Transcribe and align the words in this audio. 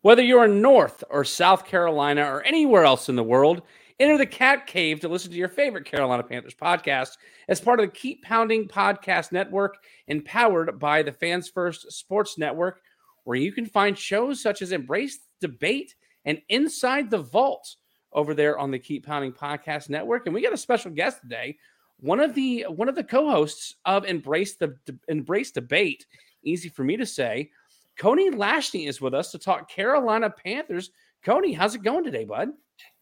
Whether 0.00 0.22
you're 0.22 0.44
in 0.44 0.62
North 0.62 1.04
or 1.10 1.24
South 1.24 1.66
Carolina 1.66 2.22
or 2.22 2.42
anywhere 2.42 2.84
else 2.84 3.08
in 3.08 3.16
the 3.16 3.22
world, 3.22 3.62
enter 4.00 4.16
the 4.16 4.26
Cat 4.26 4.66
Cave 4.66 5.00
to 5.00 5.08
listen 5.08 5.30
to 5.30 5.36
your 5.36 5.48
favorite 5.48 5.84
Carolina 5.84 6.22
Panthers 6.22 6.54
podcast 6.54 7.16
as 7.48 7.60
part 7.60 7.80
of 7.80 7.86
the 7.86 7.92
Keep 7.92 8.22
Pounding 8.22 8.68
Podcast 8.68 9.32
Network, 9.32 9.78
empowered 10.06 10.78
by 10.78 11.02
the 11.02 11.12
Fans 11.12 11.48
First 11.48 11.90
Sports 11.92 12.38
Network, 12.38 12.82
where 13.24 13.36
you 13.36 13.52
can 13.52 13.66
find 13.66 13.98
shows 13.98 14.40
such 14.40 14.62
as 14.62 14.72
Embrace 14.72 15.18
Debate 15.40 15.94
and 16.24 16.40
Inside 16.48 17.10
the 17.10 17.22
Vault 17.22 17.76
over 18.12 18.34
there 18.34 18.58
on 18.58 18.70
the 18.70 18.78
Keep 18.78 19.06
Pounding 19.06 19.32
Podcast 19.32 19.88
Network. 19.88 20.26
And 20.26 20.34
we 20.34 20.42
got 20.42 20.52
a 20.52 20.58
special 20.58 20.90
guest 20.90 21.20
today, 21.20 21.58
one 22.00 22.20
of 22.20 22.34
the 22.34 22.66
one 22.68 22.88
of 22.88 22.94
the 22.94 23.04
co-hosts 23.04 23.74
of 23.84 24.04
Embrace 24.04 24.56
the 24.56 24.76
Embrace 25.08 25.50
Debate. 25.50 26.06
Easy 26.44 26.68
for 26.68 26.84
me 26.84 26.96
to 26.96 27.06
say. 27.06 27.50
Cody 27.98 28.30
Lachney 28.30 28.88
is 28.88 29.00
with 29.00 29.12
us 29.12 29.32
to 29.32 29.38
talk 29.38 29.68
Carolina 29.68 30.30
Panthers. 30.30 30.90
Cody, 31.24 31.52
how's 31.52 31.74
it 31.74 31.82
going 31.82 32.04
today, 32.04 32.24
bud? 32.24 32.50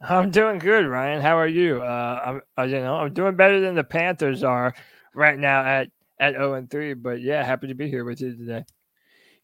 I'm 0.00 0.30
doing 0.30 0.58
good, 0.58 0.86
Ryan. 0.86 1.22
How 1.22 1.38
are 1.38 1.48
you? 1.48 1.82
Uh, 1.82 2.22
I'm, 2.24 2.41
uh, 2.58 2.62
you 2.62 2.80
know, 2.80 2.96
I'm 2.96 3.12
doing 3.12 3.36
better 3.36 3.60
than 3.60 3.74
the 3.74 3.84
Panthers 3.84 4.44
are 4.44 4.74
right 5.14 5.38
now 5.38 5.64
at 5.64 5.88
at 6.19 6.34
0 6.34 6.55
and 6.55 6.70
3. 6.70 6.94
But 6.94 7.20
yeah, 7.20 7.42
happy 7.42 7.69
to 7.69 7.74
be 7.74 7.88
here 7.88 8.04
with 8.04 8.20
you 8.20 8.36
today. 8.36 8.64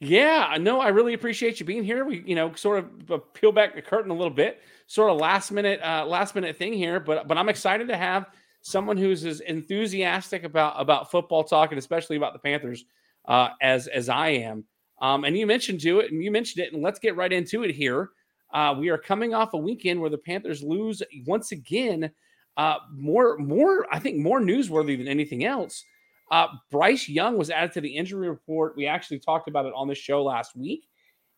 Yeah, 0.01 0.57
no, 0.61 0.81
I 0.81 0.89
really 0.89 1.15
appreciate 1.15 1.61
you 1.61 1.67
being 1.67 1.85
here. 1.85 2.05
We, 2.05 2.25
you 2.27 2.35
know, 2.35 2.53
sort 2.55 2.79
of 2.81 3.11
uh, 3.11 3.19
peel 3.35 3.53
back 3.53 3.77
the 3.77 3.83
curtain 3.83 4.11
a 4.11 4.15
little 4.15 4.33
bit, 4.35 4.61
sort 4.89 5.11
of 5.11 5.19
last 5.19 5.53
minute, 5.53 5.81
uh, 5.81 6.05
last 6.07 6.35
minute 6.35 6.57
thing 6.57 6.73
here. 6.73 6.99
But 6.99 7.29
but 7.29 7.39
I'm 7.39 7.49
excited 7.49 7.89
to 7.89 7.97
have 7.97 8.27
someone 8.63 8.97
who's 8.97 9.25
as 9.25 9.41
enthusiastic 9.41 10.45
about 10.45 10.75
about 10.77 11.11
football 11.11 11.45
talk 11.45 11.71
and 11.71 11.79
especially 11.79 12.17
about 12.17 12.33
the 12.33 12.41
Panthers 12.41 12.85
uh, 13.27 13.51
as 13.61 13.87
as 13.87 14.09
I 14.09 14.29
am. 14.31 14.65
Um, 15.01 15.25
and 15.25 15.37
you 15.37 15.47
mentioned 15.47 15.81
to 15.81 16.01
it, 16.01 16.13
and 16.13 16.23
you 16.23 16.31
mentioned 16.31 16.65
it, 16.65 16.73
and 16.73 16.83
let's 16.83 16.99
get 16.99 17.17
right 17.17 17.33
into 17.33 17.63
it 17.63 17.73
here. 17.73 18.11
Uh, 18.53 18.75
we 18.79 18.89
are 18.89 18.99
coming 18.99 19.35
off 19.35 19.55
a 19.55 19.59
weekend 19.59 20.01
where 20.01 20.11
the 20.11 20.19
Panthers 20.19 20.63
lose 20.63 21.03
once 21.27 21.53
again. 21.53 22.11
Uh, 22.57 22.77
more, 22.93 23.39
more, 23.39 23.87
I 23.91 23.99
think 23.99 24.19
more 24.19 24.41
newsworthy 24.41 24.97
than 24.97 25.09
anything 25.09 25.45
else. 25.45 25.85
Uh, 26.31 26.49
Bryce 26.71 27.09
Young 27.09 27.37
was 27.37 27.51
added 27.51 27.73
to 27.73 27.81
the 27.81 27.95
injury 27.95 28.29
report. 28.29 28.77
We 28.77 28.87
actually 28.87 29.19
talked 29.21 29.49
about 29.49 29.67
it 29.67 29.73
on 29.75 29.89
the 29.89 29.95
show 29.95 30.23
last 30.23 30.57
week 30.57 30.87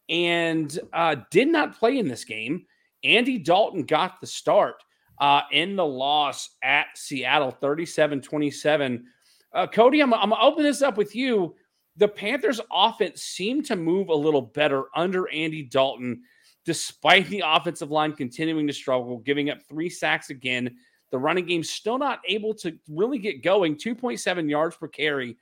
and 0.09 0.79
uh, 0.93 1.17
did 1.31 1.49
not 1.49 1.79
play 1.79 1.99
in 1.99 2.09
this 2.09 2.25
game. 2.25 2.67
Andy 3.03 3.39
Dalton 3.39 3.85
got 3.85 4.21
the 4.21 4.27
start 4.27 4.83
uh, 5.21 5.43
in 5.53 5.77
the 5.77 5.85
loss 5.85 6.51
at 6.63 6.87
Seattle 6.95 7.51
37 7.51 8.21
27. 8.21 9.05
Uh, 9.53 9.67
Cody, 9.69 10.01
I'm, 10.01 10.13
I'm 10.15 10.31
going 10.31 10.41
to 10.41 10.47
open 10.47 10.63
this 10.65 10.83
up 10.83 10.97
with 10.97 11.15
you 11.15 11.55
the 11.97 12.09
Panthers' 12.09 12.61
offense 12.73 13.23
seemed 13.23 13.67
to 13.67 13.77
move 13.77 14.09
a 14.09 14.15
little 14.15 14.43
better 14.43 14.85
under 14.95 15.31
Andy 15.31 15.63
Dalton, 15.63 16.23
despite 16.65 17.29
the 17.29 17.43
offensive 17.45 17.91
line 17.91 18.13
continuing 18.13 18.67
to 18.67 18.73
struggle, 18.73 19.19
giving 19.19 19.51
up 19.51 19.59
three 19.69 19.91
sacks 19.91 20.31
again. 20.31 20.77
The 21.11 21.19
running 21.19 21.47
game 21.47 21.63
still 21.63 21.99
not 21.99 22.21
able 22.27 22.55
to 22.55 22.77
really 22.89 23.19
get 23.19 23.43
going. 23.43 23.77
2.7 23.77 24.51
yards 24.51 24.77
per 24.77 24.89
carry 24.89 25.37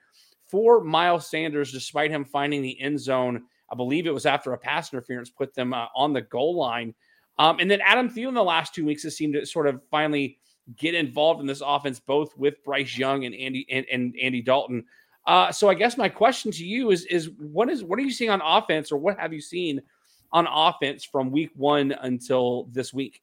for 0.46 0.82
Miles 0.82 1.30
Sanders, 1.30 1.72
despite 1.72 2.10
him 2.10 2.24
finding 2.24 2.60
the 2.60 2.78
end 2.80 3.00
zone. 3.00 3.44
I 3.70 3.74
believe 3.74 4.06
it 4.06 4.12
was 4.12 4.26
after 4.26 4.52
a 4.52 4.58
pass 4.58 4.92
interference 4.92 5.30
put 5.30 5.54
them 5.54 5.72
uh, 5.72 5.86
on 5.96 6.12
the 6.12 6.20
goal 6.20 6.56
line. 6.56 6.94
Um, 7.38 7.58
and 7.58 7.70
then 7.70 7.80
Adam 7.80 8.10
Thielen 8.10 8.34
the 8.34 8.42
last 8.42 8.74
two 8.74 8.84
weeks 8.84 9.02
has 9.04 9.16
seemed 9.16 9.32
to 9.34 9.46
sort 9.46 9.66
of 9.66 9.80
finally 9.90 10.38
get 10.76 10.94
involved 10.94 11.40
in 11.40 11.46
this 11.46 11.62
offense, 11.64 11.98
both 11.98 12.36
with 12.36 12.62
Bryce 12.64 12.98
Young 12.98 13.24
and 13.24 13.34
Andy 13.34 13.66
and, 13.70 13.86
and 13.90 14.14
Andy 14.20 14.42
Dalton. 14.42 14.84
Uh, 15.26 15.50
so 15.50 15.70
I 15.70 15.74
guess 15.74 15.96
my 15.96 16.08
question 16.08 16.50
to 16.52 16.64
you 16.64 16.90
is 16.90 17.04
is 17.06 17.30
what 17.38 17.70
is 17.70 17.82
what 17.82 17.98
are 17.98 18.02
you 18.02 18.10
seeing 18.10 18.30
on 18.30 18.42
offense, 18.44 18.92
or 18.92 18.98
what 18.98 19.18
have 19.18 19.32
you 19.32 19.40
seen 19.40 19.80
on 20.32 20.46
offense 20.50 21.04
from 21.04 21.30
week 21.30 21.50
one 21.54 21.92
until 21.92 22.68
this 22.72 22.92
week? 22.92 23.22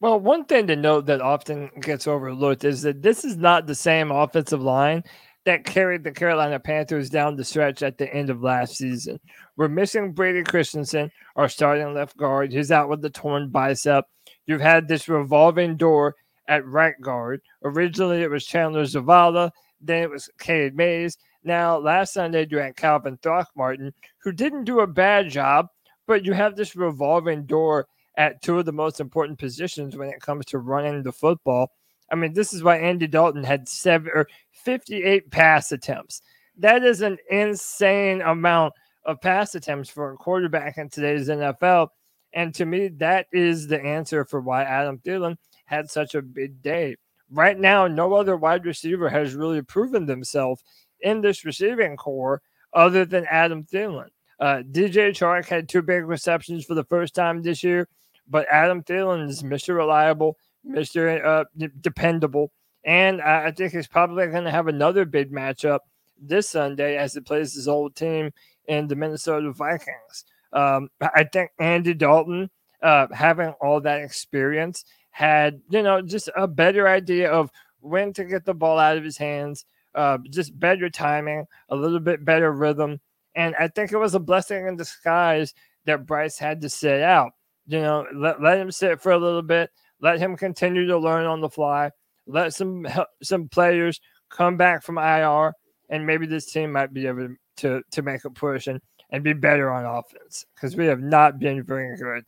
Well, 0.00 0.20
one 0.20 0.44
thing 0.44 0.66
to 0.66 0.76
note 0.76 1.06
that 1.06 1.20
often 1.20 1.70
gets 1.80 2.06
overlooked 2.06 2.64
is 2.64 2.82
that 2.82 3.02
this 3.02 3.24
is 3.24 3.36
not 3.36 3.66
the 3.66 3.74
same 3.74 4.10
offensive 4.10 4.62
line 4.62 5.02
that 5.44 5.64
carried 5.64 6.04
the 6.04 6.10
Carolina 6.10 6.58
Panthers 6.58 7.10
down 7.10 7.36
the 7.36 7.44
stretch 7.44 7.82
at 7.82 7.98
the 7.98 8.12
end 8.12 8.30
of 8.30 8.42
last 8.42 8.76
season. 8.76 9.20
We're 9.56 9.68
missing 9.68 10.12
Brady 10.12 10.42
Christensen, 10.42 11.10
our 11.36 11.48
starting 11.48 11.94
left 11.94 12.16
guard. 12.16 12.52
He's 12.52 12.70
out 12.70 12.88
with 12.88 13.02
the 13.02 13.10
torn 13.10 13.50
bicep. 13.50 14.06
You've 14.46 14.60
had 14.60 14.88
this 14.88 15.08
revolving 15.08 15.76
door 15.76 16.16
at 16.48 16.66
right 16.66 16.94
guard. 17.00 17.40
Originally, 17.62 18.22
it 18.22 18.30
was 18.30 18.44
Chandler 18.44 18.84
Zavala. 18.84 19.50
Then 19.80 20.02
it 20.02 20.10
was 20.10 20.30
Cade 20.38 20.74
Mays. 20.74 21.18
Now, 21.44 21.76
last 21.78 22.14
Sunday, 22.14 22.46
you 22.50 22.58
had 22.58 22.76
Calvin 22.76 23.18
Throckmorton, 23.22 23.92
who 24.22 24.32
didn't 24.32 24.64
do 24.64 24.80
a 24.80 24.86
bad 24.86 25.28
job, 25.28 25.66
but 26.06 26.24
you 26.24 26.32
have 26.32 26.56
this 26.56 26.76
revolving 26.76 27.44
door 27.46 27.86
at 28.16 28.42
two 28.42 28.58
of 28.58 28.64
the 28.64 28.72
most 28.72 29.00
important 29.00 29.38
positions 29.38 29.96
when 29.96 30.08
it 30.08 30.20
comes 30.20 30.44
to 30.46 30.58
running 30.58 31.02
the 31.02 31.12
football. 31.12 31.70
I 32.10 32.16
mean, 32.16 32.32
this 32.32 32.52
is 32.52 32.62
why 32.62 32.78
Andy 32.78 33.06
Dalton 33.06 33.44
had 33.44 33.68
seven 33.68 34.10
or 34.14 34.28
58 34.52 35.30
pass 35.30 35.72
attempts. 35.72 36.22
That 36.58 36.84
is 36.84 37.00
an 37.00 37.18
insane 37.30 38.20
amount 38.20 38.74
of 39.04 39.20
pass 39.20 39.54
attempts 39.54 39.90
for 39.90 40.12
a 40.12 40.16
quarterback 40.16 40.78
in 40.78 40.88
today's 40.88 41.28
NFL. 41.28 41.88
And 42.32 42.54
to 42.54 42.66
me, 42.66 42.88
that 42.88 43.26
is 43.32 43.66
the 43.66 43.82
answer 43.82 44.24
for 44.24 44.40
why 44.40 44.62
Adam 44.62 44.98
Thielen 44.98 45.36
had 45.66 45.90
such 45.90 46.14
a 46.14 46.22
big 46.22 46.62
day 46.62 46.96
right 47.34 47.58
now, 47.58 47.86
no 47.86 48.14
other 48.14 48.36
wide 48.36 48.64
receiver 48.64 49.08
has 49.08 49.34
really 49.34 49.62
proven 49.62 50.06
themselves 50.06 50.62
in 51.00 51.20
this 51.20 51.44
receiving 51.44 51.96
corps 51.96 52.42
other 52.72 53.04
than 53.04 53.26
Adam 53.30 53.64
Thielen. 53.64 54.08
Uh, 54.44 54.62
DJ 54.62 55.08
Chark 55.08 55.46
had 55.46 55.70
two 55.70 55.80
big 55.80 56.04
receptions 56.04 56.66
for 56.66 56.74
the 56.74 56.84
first 56.84 57.14
time 57.14 57.40
this 57.40 57.64
year, 57.64 57.88
but 58.28 58.46
Adam 58.50 58.82
Thielen 58.82 59.26
is 59.26 59.42
Mr. 59.42 59.74
Reliable, 59.74 60.36
Mr. 60.68 61.24
Uh, 61.24 61.44
dependable, 61.80 62.52
and 62.84 63.22
I 63.22 63.52
think 63.52 63.72
he's 63.72 63.86
probably 63.86 64.26
going 64.26 64.44
to 64.44 64.50
have 64.50 64.68
another 64.68 65.06
big 65.06 65.32
matchup 65.32 65.78
this 66.20 66.50
Sunday 66.50 66.98
as 66.98 67.14
he 67.14 67.20
plays 67.20 67.54
his 67.54 67.68
old 67.68 67.96
team 67.96 68.32
in 68.68 68.86
the 68.86 68.94
Minnesota 68.94 69.50
Vikings. 69.50 70.26
Um, 70.52 70.90
I 71.00 71.24
think 71.24 71.52
Andy 71.58 71.94
Dalton, 71.94 72.50
uh, 72.82 73.06
having 73.14 73.54
all 73.62 73.80
that 73.80 74.02
experience 74.02 74.84
had, 75.08 75.62
you 75.70 75.82
know, 75.82 76.02
just 76.02 76.28
a 76.36 76.46
better 76.46 76.86
idea 76.86 77.30
of 77.30 77.50
when 77.80 78.12
to 78.12 78.26
get 78.26 78.44
the 78.44 78.52
ball 78.52 78.78
out 78.78 78.98
of 78.98 79.04
his 79.04 79.16
hands, 79.16 79.64
uh, 79.94 80.18
just 80.28 80.60
better 80.60 80.90
timing, 80.90 81.46
a 81.70 81.76
little 81.76 81.98
bit 81.98 82.26
better 82.26 82.52
rhythm. 82.52 83.00
And 83.34 83.54
I 83.58 83.68
think 83.68 83.92
it 83.92 83.98
was 83.98 84.14
a 84.14 84.20
blessing 84.20 84.66
in 84.66 84.76
disguise 84.76 85.54
that 85.86 86.06
Bryce 86.06 86.38
had 86.38 86.60
to 86.62 86.68
sit 86.68 87.02
out. 87.02 87.32
You 87.66 87.80
know, 87.80 88.06
let, 88.14 88.42
let 88.42 88.58
him 88.58 88.70
sit 88.70 89.00
for 89.00 89.12
a 89.12 89.18
little 89.18 89.42
bit, 89.42 89.70
let 90.00 90.18
him 90.18 90.36
continue 90.36 90.86
to 90.86 90.98
learn 90.98 91.26
on 91.26 91.40
the 91.40 91.48
fly, 91.48 91.90
let 92.26 92.54
some 92.54 92.86
some 93.22 93.48
players 93.48 94.00
come 94.28 94.56
back 94.56 94.82
from 94.82 94.98
IR, 94.98 95.54
and 95.88 96.06
maybe 96.06 96.26
this 96.26 96.52
team 96.52 96.72
might 96.72 96.92
be 96.92 97.06
able 97.06 97.34
to 97.58 97.82
to 97.90 98.02
make 98.02 98.24
a 98.24 98.30
push 98.30 98.66
and 98.66 98.80
and 99.10 99.22
be 99.22 99.32
better 99.32 99.70
on 99.70 99.84
offense 99.84 100.44
because 100.54 100.76
we 100.76 100.86
have 100.86 101.00
not 101.00 101.38
been 101.38 101.62
very 101.62 101.96
good. 101.96 102.24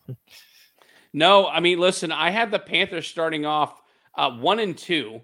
No, 1.13 1.49
I 1.49 1.61
mean, 1.61 1.79
listen, 1.79 2.13
I 2.13 2.31
had 2.31 2.51
the 2.51 2.59
Panthers 2.59 3.07
starting 3.07 3.47
off 3.47 3.81
uh, 4.15 4.31
one 4.31 4.59
and 4.59 4.77
two. 4.77 5.23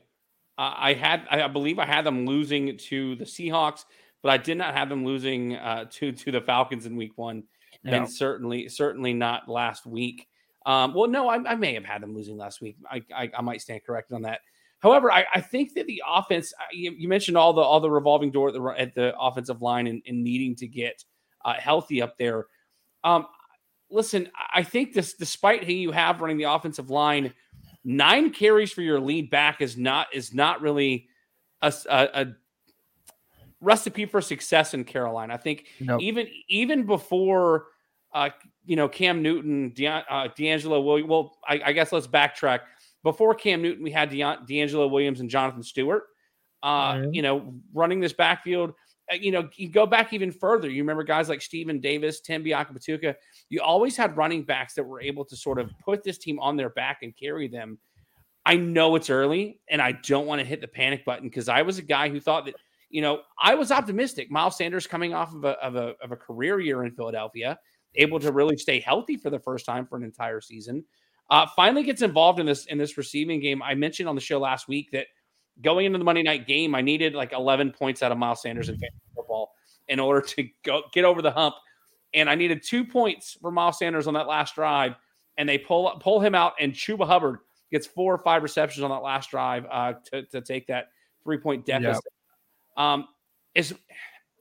Uh, 0.58 0.74
I 0.76 0.94
had, 0.94 1.26
I 1.30 1.48
believe, 1.48 1.78
I 1.78 1.86
had 1.86 2.04
them 2.04 2.26
losing 2.26 2.76
to 2.76 3.14
the 3.16 3.24
Seahawks, 3.24 3.84
but 4.22 4.30
I 4.30 4.36
did 4.36 4.56
not 4.56 4.74
have 4.74 4.88
them 4.88 5.04
losing 5.04 5.56
uh, 5.56 5.86
to 5.92 6.12
to 6.12 6.30
the 6.30 6.40
Falcons 6.40 6.86
in 6.86 6.96
Week 6.96 7.12
One, 7.16 7.44
no. 7.84 7.92
and 7.92 8.10
certainly, 8.10 8.68
certainly 8.68 9.12
not 9.12 9.48
last 9.48 9.86
week. 9.86 10.28
Um, 10.64 10.94
well, 10.94 11.08
no, 11.08 11.28
I, 11.28 11.36
I, 11.44 11.54
may 11.56 11.74
have 11.74 11.84
had 11.84 12.02
them 12.02 12.14
losing 12.14 12.36
last 12.36 12.60
week. 12.60 12.76
I, 12.88 13.02
I, 13.12 13.30
I 13.36 13.42
might 13.42 13.60
stand 13.60 13.80
corrected 13.84 14.14
on 14.14 14.22
that. 14.22 14.42
However, 14.78 15.10
I, 15.10 15.24
I 15.34 15.40
think 15.40 15.74
that 15.74 15.86
the 15.86 16.02
offense. 16.08 16.52
Uh, 16.58 16.64
you, 16.72 16.92
you, 16.96 17.08
mentioned 17.08 17.36
all 17.36 17.52
the 17.52 17.60
all 17.60 17.80
the 17.80 17.90
revolving 17.90 18.30
door 18.30 18.48
at 18.48 18.54
the, 18.54 18.62
at 18.78 18.94
the 18.94 19.18
offensive 19.18 19.60
line 19.60 19.86
and, 19.88 20.02
and 20.06 20.22
needing 20.22 20.54
to 20.56 20.68
get 20.68 21.04
uh, 21.44 21.54
healthy 21.54 22.00
up 22.00 22.16
there. 22.16 22.46
Um, 23.02 23.26
listen, 23.90 24.28
I 24.52 24.62
think 24.62 24.92
this, 24.92 25.14
despite 25.14 25.64
who 25.64 25.72
you 25.72 25.92
have 25.92 26.20
running 26.20 26.38
the 26.38 26.44
offensive 26.44 26.90
line, 26.90 27.32
nine 27.84 28.30
carries 28.30 28.72
for 28.72 28.82
your 28.82 29.00
lead 29.00 29.30
back 29.30 29.60
is 29.60 29.76
not 29.76 30.08
is 30.12 30.32
not 30.34 30.60
really 30.60 31.08
a, 31.60 31.72
a, 31.88 32.08
a 32.14 32.26
recipe 33.62 34.04
for 34.04 34.20
success 34.20 34.74
in 34.74 34.84
Carolina. 34.84 35.32
I 35.32 35.36
think 35.38 35.66
nope. 35.80 36.02
even 36.02 36.28
even 36.48 36.84
before 36.84 37.66
uh, 38.12 38.30
you 38.66 38.76
know 38.76 38.88
Cam 38.88 39.22
Newton, 39.22 39.70
De- 39.70 39.86
uh, 39.86 40.28
DeAngelo 40.28 40.84
Williams. 40.84 41.08
Well, 41.08 41.38
I, 41.48 41.62
I, 41.66 41.72
guess 41.72 41.92
let's 41.92 42.06
backtrack. 42.06 42.60
Before 43.02 43.34
Cam 43.34 43.62
Newton, 43.62 43.82
we 43.82 43.90
had 43.90 44.10
De- 44.10 44.18
DeAngelo 44.18 44.90
Williams 44.90 45.20
and 45.20 45.30
Jonathan 45.30 45.62
Stewart. 45.62 46.04
Uh, 46.62 46.94
mm-hmm. 46.94 47.14
You 47.14 47.22
know, 47.22 47.54
running 47.72 48.00
this 48.00 48.12
backfield. 48.12 48.74
Uh, 49.10 49.16
you 49.16 49.30
know, 49.30 49.48
you 49.56 49.68
go 49.68 49.86
back 49.86 50.12
even 50.12 50.30
further. 50.30 50.68
You 50.68 50.82
remember 50.82 51.02
guys 51.02 51.28
like 51.28 51.40
Stephen 51.40 51.80
Davis, 51.80 52.20
Tim 52.20 52.44
Biakabutuka. 52.44 53.14
You 53.48 53.62
always 53.62 53.96
had 53.96 54.16
running 54.16 54.42
backs 54.42 54.74
that 54.74 54.84
were 54.84 55.00
able 55.00 55.24
to 55.24 55.36
sort 55.36 55.58
of 55.58 55.70
put 55.84 56.04
this 56.04 56.18
team 56.18 56.38
on 56.38 56.56
their 56.56 56.70
back 56.70 56.98
and 57.02 57.16
carry 57.16 57.48
them. 57.48 57.78
I 58.44 58.56
know 58.56 58.96
it's 58.96 59.10
early, 59.10 59.60
and 59.68 59.80
I 59.80 59.92
don't 59.92 60.26
want 60.26 60.40
to 60.40 60.46
hit 60.46 60.60
the 60.60 60.68
panic 60.68 61.04
button 61.04 61.28
because 61.28 61.48
I 61.48 61.62
was 61.62 61.78
a 61.78 61.82
guy 61.82 62.08
who 62.08 62.20
thought 62.20 62.46
that, 62.46 62.56
you 62.92 63.02
know, 63.02 63.22
I 63.42 63.56
was 63.56 63.72
optimistic. 63.72 64.30
Miles 64.30 64.56
Sanders 64.56 64.86
coming 64.86 65.12
off 65.14 65.34
of 65.34 65.44
a, 65.44 65.58
of 65.60 65.74
a, 65.74 65.94
of 66.00 66.12
a 66.12 66.16
career 66.16 66.60
year 66.60 66.84
in 66.84 66.92
Philadelphia, 66.92 67.58
able 67.96 68.20
to 68.20 68.30
really 68.30 68.56
stay 68.56 68.78
healthy 68.78 69.16
for 69.16 69.30
the 69.30 69.40
first 69.40 69.66
time 69.66 69.86
for 69.86 69.96
an 69.96 70.04
entire 70.04 70.40
season. 70.40 70.84
Uh, 71.30 71.46
finally 71.56 71.82
gets 71.82 72.02
involved 72.02 72.38
in 72.38 72.46
this 72.46 72.66
in 72.66 72.78
this 72.78 72.96
receiving 72.96 73.40
game. 73.40 73.62
I 73.62 73.74
mentioned 73.74 74.08
on 74.08 74.14
the 74.14 74.20
show 74.20 74.38
last 74.38 74.68
week 74.68 74.92
that– 74.92 75.06
going 75.60 75.86
into 75.86 75.98
the 75.98 76.04
Monday 76.04 76.22
night 76.22 76.46
game, 76.46 76.74
I 76.74 76.80
needed 76.80 77.14
like 77.14 77.32
11 77.32 77.72
points 77.72 78.02
out 78.02 78.12
of 78.12 78.18
Miles 78.18 78.40
Sanders 78.40 78.68
in 78.68 78.76
fantasy 78.76 79.00
football 79.14 79.52
in 79.88 80.00
order 80.00 80.20
to 80.20 80.48
go 80.62 80.82
get 80.92 81.04
over 81.04 81.20
the 81.20 81.30
hump. 81.30 81.56
And 82.14 82.30
I 82.30 82.34
needed 82.34 82.62
two 82.62 82.84
points 82.84 83.36
for 83.40 83.50
Miles 83.50 83.78
Sanders 83.78 84.06
on 84.06 84.14
that 84.14 84.26
last 84.26 84.54
drive. 84.54 84.94
And 85.38 85.48
they 85.48 85.58
pull 85.58 85.90
pull 85.98 86.20
him 86.20 86.34
out, 86.34 86.52
and 86.60 86.74
Chuba 86.74 87.06
Hubbard 87.06 87.38
gets 87.70 87.86
four 87.86 88.14
or 88.14 88.18
five 88.18 88.42
receptions 88.42 88.84
on 88.84 88.90
that 88.90 89.02
last 89.02 89.30
drive 89.30 89.64
uh, 89.70 89.94
to, 90.10 90.26
to 90.26 90.42
take 90.42 90.66
that 90.66 90.88
three 91.24 91.38
point 91.38 91.64
deficit. 91.64 92.04
Yep. 92.04 92.12
Um, 92.76 93.08
is 93.54 93.74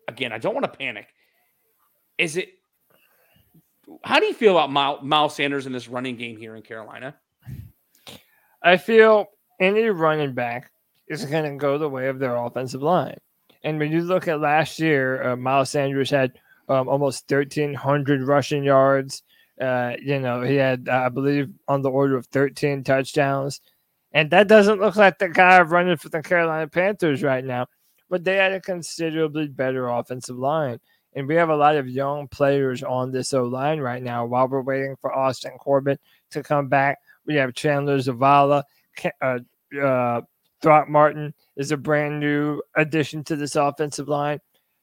again, 0.08 0.32
I 0.32 0.38
don't 0.38 0.54
want 0.54 0.72
to 0.72 0.78
panic. 0.78 1.08
Is 2.18 2.38
it? 2.38 2.50
How 4.04 4.20
do 4.20 4.26
you 4.26 4.34
feel 4.34 4.58
about 4.58 4.72
Miles, 4.72 5.00
Miles 5.04 5.36
Sanders 5.36 5.66
in 5.66 5.74
this 5.74 5.88
running 5.88 6.16
game 6.16 6.38
here 6.38 6.56
in 6.56 6.62
Carolina? 6.62 7.16
I 8.64 8.78
feel 8.78 9.28
any 9.60 9.84
running 9.90 10.34
back 10.34 10.72
is 11.08 11.26
going 11.26 11.44
to 11.44 11.58
go 11.58 11.78
the 11.78 11.90
way 11.90 12.08
of 12.08 12.20
their 12.20 12.36
offensive 12.36 12.82
line. 12.82 13.18
And 13.64 13.78
when 13.80 13.92
you 13.92 14.02
look 14.02 14.28
at 14.28 14.40
last 14.40 14.80
year, 14.80 15.32
uh, 15.32 15.36
Miles 15.36 15.70
Sanders 15.70 16.10
had 16.10 16.34
um, 16.70 16.88
almost 16.88 17.30
1,300 17.30 18.24
rushing 18.24 18.64
yards. 18.64 19.24
Uh, 19.60 19.94
you 20.02 20.20
know, 20.20 20.42
he 20.42 20.56
had, 20.56 20.90
I 20.90 21.10
believe, 21.10 21.50
on 21.68 21.82
the 21.82 21.92
order 21.92 22.16
of 22.16 22.26
13 22.28 22.84
touchdowns. 22.84 23.62
And 24.14 24.32
that 24.32 24.48
doesn't 24.48 24.80
look 24.80 24.96
like 24.96 25.20
the 25.20 25.30
guy 25.30 25.62
running 25.62 25.98
for 25.98 26.10
the 26.10 26.22
Carolina 26.22 26.68
Panthers 26.68 27.24
right 27.24 27.44
now. 27.44 27.68
But 28.12 28.24
they 28.24 28.36
had 28.36 28.52
a 28.52 28.62
considerably 28.62 29.48
better 29.48 29.88
offensive 29.88 30.38
line. 30.38 30.80
And 31.14 31.28
we 31.28 31.36
have 31.36 31.50
a 31.50 31.56
lot 31.56 31.76
of 31.76 31.90
young 31.90 32.28
players 32.28 32.84
on 32.84 33.12
this 33.12 33.34
O 33.34 33.44
line 33.44 33.80
right 33.80 34.04
now 34.04 34.26
while 34.26 34.48
we're 34.48 34.62
waiting 34.62 34.96
for 35.02 35.12
Austin 35.14 35.58
Corbett 35.58 36.00
to 36.30 36.44
come 36.44 36.68
back. 36.68 37.00
We 37.26 37.36
have 37.36 37.54
Chandler 37.54 37.98
Zavala, 37.98 38.64
uh, 39.22 39.40
uh, 39.82 40.22
Throckmorton 40.62 41.34
is 41.56 41.72
a 41.72 41.78
brand 41.78 42.20
new 42.20 42.62
addition 42.76 43.24
to 43.26 43.36
this 43.36 43.56
offensive 43.56 44.08
line. 44.08 44.40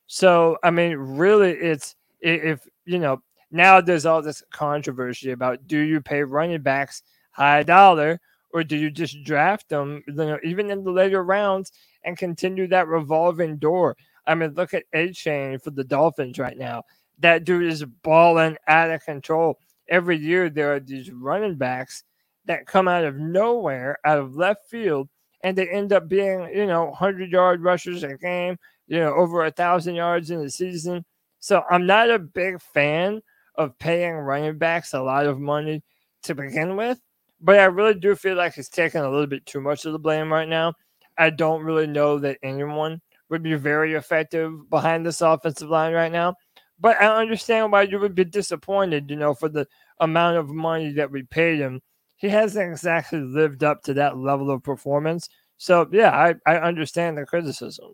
So, 0.07 0.57
I 0.63 0.71
mean, 0.71 0.97
really, 0.97 1.53
it's 1.53 1.95
if, 2.21 2.67
you 2.85 2.99
know, 2.99 3.23
now 3.51 3.81
there's 3.81 4.07
all 4.07 4.23
this 4.23 4.43
controversy 4.51 5.31
about 5.31 5.67
do 5.67 5.79
you 5.79 6.01
pay 6.01 6.23
running 6.23 6.63
backs 6.63 7.03
high 7.31 7.63
dollar 7.63 8.21
or 8.53 8.65
do 8.65 8.77
you 8.77 8.91
just 8.91 9.23
draft 9.25 9.69
them, 9.69 10.03
you 10.07 10.15
know, 10.15 10.39
even 10.43 10.71
in 10.71 10.83
the 10.83 10.91
later 10.91 11.23
rounds 11.23 11.73
and 12.05 12.17
continue 12.17 12.67
that 12.69 12.89
revolving 12.89 13.59
door? 13.59 13.97
I 14.27 14.35
mean, 14.35 14.55
look 14.55 14.75
at 14.75 14.85
Achane 14.95 15.63
for 15.63 15.71
the 15.71 15.85
Dolphins 15.85 16.39
right 16.39 16.57
now. 16.57 16.83
That 17.19 17.45
dude 17.45 17.73
is 17.73 17.85
balling 18.03 18.57
out 18.67 18.91
of 18.91 19.05
control. 19.05 19.59
Every 19.89 20.17
year 20.17 20.51
there 20.51 20.75
are 20.75 20.81
these 20.81 21.11
running 21.11 21.57
backs 21.57 22.05
that 22.45 22.67
come 22.67 22.89
out 22.89 23.05
of 23.05 23.17
nowhere, 23.17 23.99
out 24.05 24.19
of 24.19 24.37
left 24.37 24.69
field, 24.69 25.09
and 25.43 25.57
they 25.57 25.69
end 25.69 25.93
up 25.93 26.09
being, 26.09 26.51
you 26.55 26.67
know, 26.67 26.87
100 26.87 27.31
yard 27.31 27.63
rushers 27.63 28.03
a 28.03 28.17
game, 28.17 28.59
you 28.87 28.99
know, 28.99 29.15
over 29.15 29.45
a 29.45 29.51
thousand 29.51 29.95
yards 29.95 30.31
in 30.31 30.43
the 30.43 30.51
season. 30.51 31.05
So 31.41 31.63
I'm 31.71 31.87
not 31.87 32.11
a 32.11 32.19
big 32.19 32.61
fan 32.61 33.21
of 33.55 33.79
paying 33.79 34.15
running 34.15 34.59
backs 34.59 34.95
a 34.95 35.01
lot 35.01 35.27
of 35.27 35.39
money 35.39 35.83
to 36.25 36.35
begin 36.35 36.77
with, 36.77 37.01
but 37.41 37.59
I 37.59 37.65
really 37.65 37.95
do 37.95 38.15
feel 38.15 38.37
like 38.37 38.55
he's 38.55 38.69
taking 38.69 39.01
a 39.01 39.11
little 39.11 39.27
bit 39.27 39.47
too 39.47 39.61
much 39.61 39.85
of 39.85 39.93
the 39.93 39.99
blame 39.99 40.33
right 40.33 40.49
now. 40.49 40.75
I 41.19 41.31
don't 41.31 41.65
really 41.65 41.87
know 41.87 42.19
that 42.21 42.39
anyone 42.43 43.01
would 43.29 43.43
be 43.43 43.55
very 43.55 43.95
effective 43.95 44.71
behind 44.71 45.05
this 45.05 45.21
offensive 45.21 45.69
line 45.69 45.93
right 45.93 46.13
now. 46.13 46.35
But 46.81 47.01
I 47.01 47.21
understand 47.21 47.73
why 47.73 47.83
you 47.83 47.99
would 47.99 48.15
be 48.15 48.25
disappointed, 48.25 49.11
you 49.11 49.17
know, 49.17 49.35
for 49.35 49.49
the 49.49 49.67
amount 50.01 50.37
of 50.37 50.49
money 50.49 50.93
that 50.93 51.11
we 51.11 51.25
paid 51.25 51.59
him 51.59 51.83
he 52.19 52.29
hasn't 52.29 52.71
exactly 52.71 53.21
lived 53.21 53.65
up 53.65 53.83
to 53.85 53.95
that 53.95 54.19
level 54.19 54.51
of 54.51 54.63
performance. 54.63 55.29
So 55.57 55.89
yeah, 55.91 56.11
I, 56.11 56.35
I 56.47 56.59
understand 56.59 57.17
the 57.17 57.25
criticism. 57.25 57.93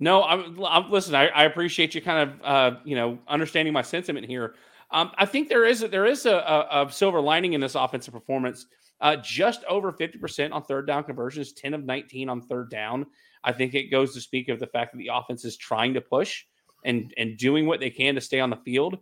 No, 0.00 0.24
I'm, 0.24 0.58
I'm 0.64 0.90
listen. 0.90 1.14
I, 1.14 1.28
I, 1.28 1.44
appreciate 1.44 1.94
you 1.94 2.02
kind 2.02 2.30
of 2.30 2.42
uh, 2.42 2.76
you 2.84 2.96
know 2.96 3.18
understanding 3.28 3.72
my 3.72 3.82
sentiment 3.82 4.26
here. 4.26 4.54
Um, 4.90 5.12
I 5.16 5.24
think 5.24 5.48
there 5.48 5.64
is 5.64 5.80
there 5.80 6.04
is 6.04 6.26
a, 6.26 6.34
a, 6.34 6.86
a 6.86 6.92
silver 6.92 7.20
lining 7.20 7.54
in 7.54 7.60
this 7.60 7.74
offensive 7.74 8.12
performance. 8.12 8.66
Uh, 9.00 9.16
just 9.16 9.62
over 9.68 9.92
50% 9.92 10.52
on 10.52 10.62
third 10.62 10.86
down 10.86 11.04
conversions, 11.04 11.52
10 11.52 11.74
of 11.74 11.84
19 11.84 12.28
on 12.28 12.40
third 12.40 12.70
down. 12.70 13.06
I 13.44 13.52
think 13.52 13.74
it 13.74 13.90
goes 13.90 14.14
to 14.14 14.20
speak 14.20 14.48
of 14.48 14.58
the 14.58 14.66
fact 14.66 14.92
that 14.92 14.98
the 14.98 15.10
offense 15.12 15.44
is 15.44 15.56
trying 15.56 15.94
to 15.94 16.00
push 16.00 16.44
and 16.84 17.12
and 17.16 17.36
doing 17.36 17.66
what 17.66 17.80
they 17.80 17.90
can 17.90 18.14
to 18.14 18.20
stay 18.20 18.40
on 18.40 18.50
the 18.50 18.56
field. 18.56 18.98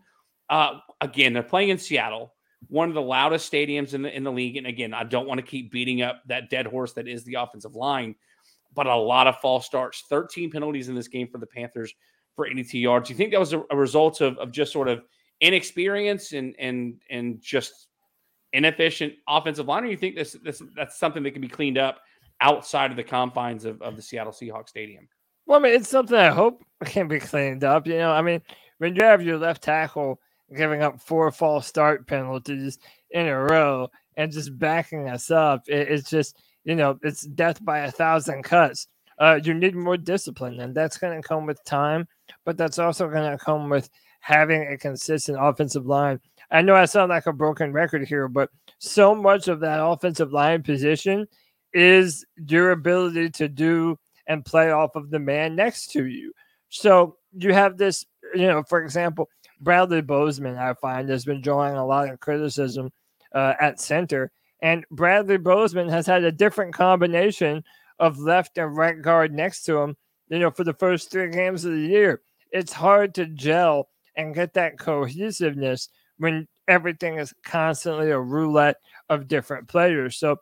Uh, 0.51 0.79
again, 1.01 1.33
they're 1.33 1.43
playing 1.43 1.71
in 1.71 1.79
Seattle 1.79 2.35
one 2.69 2.89
of 2.89 2.95
the 2.95 3.03
loudest 3.03 3.51
stadiums 3.51 3.95
in 3.95 4.03
the 4.03 4.15
in 4.15 4.25
the 4.25 4.33
league. 4.33 4.57
And 4.57 4.67
again, 4.67 4.95
I 4.95 5.05
don't 5.05 5.27
want 5.27 5.39
to 5.39 5.47
keep 5.47 5.71
beating 5.71 6.03
up 6.03 6.23
that 6.27 6.51
dead 6.51 6.67
horse 6.67 6.93
that 6.95 7.09
is 7.09 7.25
the 7.25 7.35
offensive 7.35 7.75
line, 7.75 8.15
but 8.75 8.87
a 8.87 8.97
lot 8.97 9.27
of 9.27 9.37
false 9.39 9.67
starts, 9.67 10.05
13 10.09 10.51
penalties 10.51 10.89
in 10.89 10.95
this 10.95 11.09
game 11.09 11.29
for 11.29 11.39
the 11.39 11.47
Panthers 11.47 11.95
for 12.35 12.47
82 12.47 12.79
yards. 12.79 13.09
Do 13.09 13.15
you 13.15 13.19
think 13.19 13.33
that 13.33 13.41
was 13.41 13.53
a, 13.53 13.63
a 13.71 13.77
result 13.77 14.21
of, 14.21 14.37
of 14.39 14.51
just 14.51 14.73
sort 14.73 14.89
of 14.89 15.03
inexperience 15.41 16.33
and 16.33 16.55
and 16.59 17.01
and 17.11 17.41
just 17.41 17.89
inefficient 18.55 19.13
offensive 19.29 19.67
line, 19.67 19.85
or 19.85 19.89
you 19.89 19.97
think 19.97 20.17
this, 20.17 20.37
this 20.43 20.63
that's 20.75 20.99
something 20.99 21.23
that 21.23 21.33
can 21.33 21.43
be 21.43 21.49
cleaned 21.49 21.79
up 21.79 22.01
outside 22.41 22.91
of 22.91 22.97
the 22.97 23.05
confines 23.05 23.65
of, 23.65 23.81
of 23.83 23.97
the 23.97 24.03
Seattle 24.03 24.33
Seahawks 24.33 24.71
stadium? 24.71 25.07
Well, 25.47 25.59
I 25.59 25.63
mean, 25.63 25.75
it's 25.75 25.91
something 25.91 26.17
I 26.17 26.31
hope 26.31 26.65
can 26.87 27.09
be 27.09 27.21
cleaned 27.21 27.65
up. 27.65 27.87
You 27.87 27.99
know, 27.99 28.13
I 28.13 28.23
mean, 28.23 28.41
when 28.79 28.97
you 28.97 29.05
have 29.05 29.23
your 29.23 29.39
left 29.39 29.63
tackle 29.63 30.19
giving 30.55 30.83
up 30.83 31.01
four 31.01 31.31
false 31.31 31.67
start 31.67 32.07
penalties 32.07 32.79
in 33.11 33.27
a 33.27 33.39
row 33.39 33.89
and 34.17 34.33
just 34.33 34.59
backing 34.59 35.09
us 35.09 35.31
up. 35.31 35.63
It, 35.67 35.89
it's 35.89 36.09
just, 36.09 36.37
you 36.65 36.75
know, 36.75 36.99
it's 37.03 37.23
death 37.23 37.65
by 37.65 37.81
a 37.81 37.91
thousand 37.91 38.43
cuts. 38.43 38.89
Uh, 39.19 39.39
you 39.43 39.55
need 39.55 39.77
more 39.77 39.97
discipline, 39.97 40.61
and 40.61 40.75
that's 40.75 40.99
going 40.99 41.21
to 41.21 41.27
come 41.27 41.47
with 41.47 41.63
time, 41.65 42.07
but 42.45 42.57
that's 42.57 42.81
also 42.81 43.09
going 43.09 43.31
to 43.31 43.43
come 43.43 43.69
with 43.69 43.89
having 44.21 44.67
a 44.73 44.77
consistent 44.77 45.39
offensive 45.41 45.87
line. 45.87 46.21
I 46.55 46.63
know 46.63 46.77
I 46.77 46.85
sound 46.85 47.11
like 47.11 47.27
a 47.27 47.33
broken 47.33 47.73
record 47.73 48.07
here, 48.07 48.29
but 48.29 48.49
so 48.79 49.13
much 49.13 49.49
of 49.49 49.59
that 49.61 49.85
offensive 49.85 50.33
line 50.33 50.63
position 50.63 51.27
is 51.73 52.25
your 52.37 52.71
ability 52.71 53.31
to 53.31 53.49
do 53.49 53.99
and 54.29 54.45
play 54.45 54.71
off 54.71 54.95
of 54.95 55.11
the 55.11 55.19
man 55.19 55.57
next 55.57 55.89
to 55.89 56.07
you. 56.07 56.33
So 56.69 57.17
you 57.37 57.53
have 57.53 57.77
this, 57.77 58.07
you 58.37 58.47
know, 58.47 58.63
for 58.63 58.85
example, 58.85 59.29
Bradley 59.61 60.01
Bozeman, 60.01 60.57
I 60.57 60.75
find, 60.75 61.09
has 61.09 61.25
been 61.25 61.43
drawing 61.43 61.75
a 61.75 61.85
lot 61.85 62.09
of 62.09 62.21
criticism 62.21 62.93
uh, 63.35 63.55
at 63.61 63.81
center. 63.81 64.31
And 64.63 64.85
Bradley 64.93 65.39
Bozeman 65.39 65.89
has 65.89 66.07
had 66.07 66.23
a 66.23 66.31
different 66.31 66.73
combination 66.73 67.65
of 67.99 68.21
left 68.21 68.59
and 68.59 68.77
right 68.77 69.03
guard 69.03 69.33
next 69.33 69.65
to 69.65 69.79
him, 69.79 69.97
you 70.29 70.39
know, 70.39 70.53
for 70.53 70.63
the 70.63 70.75
first 70.75 71.11
three 71.11 71.31
games 71.31 71.65
of 71.65 71.73
the 71.73 71.79
year. 71.81 72.23
it's 72.53 72.73
hard 72.73 73.13
to 73.17 73.27
gel 73.27 73.89
and 74.17 74.37
get 74.37 74.55
that 74.55 74.79
cohesiveness 74.79 75.89
when 76.18 76.47
everything 76.68 77.18
is 77.18 77.35
constantly 77.44 78.11
a 78.11 78.18
roulette 78.18 78.76
of 79.09 79.28
different 79.28 79.68
players. 79.68 80.16
So 80.16 80.37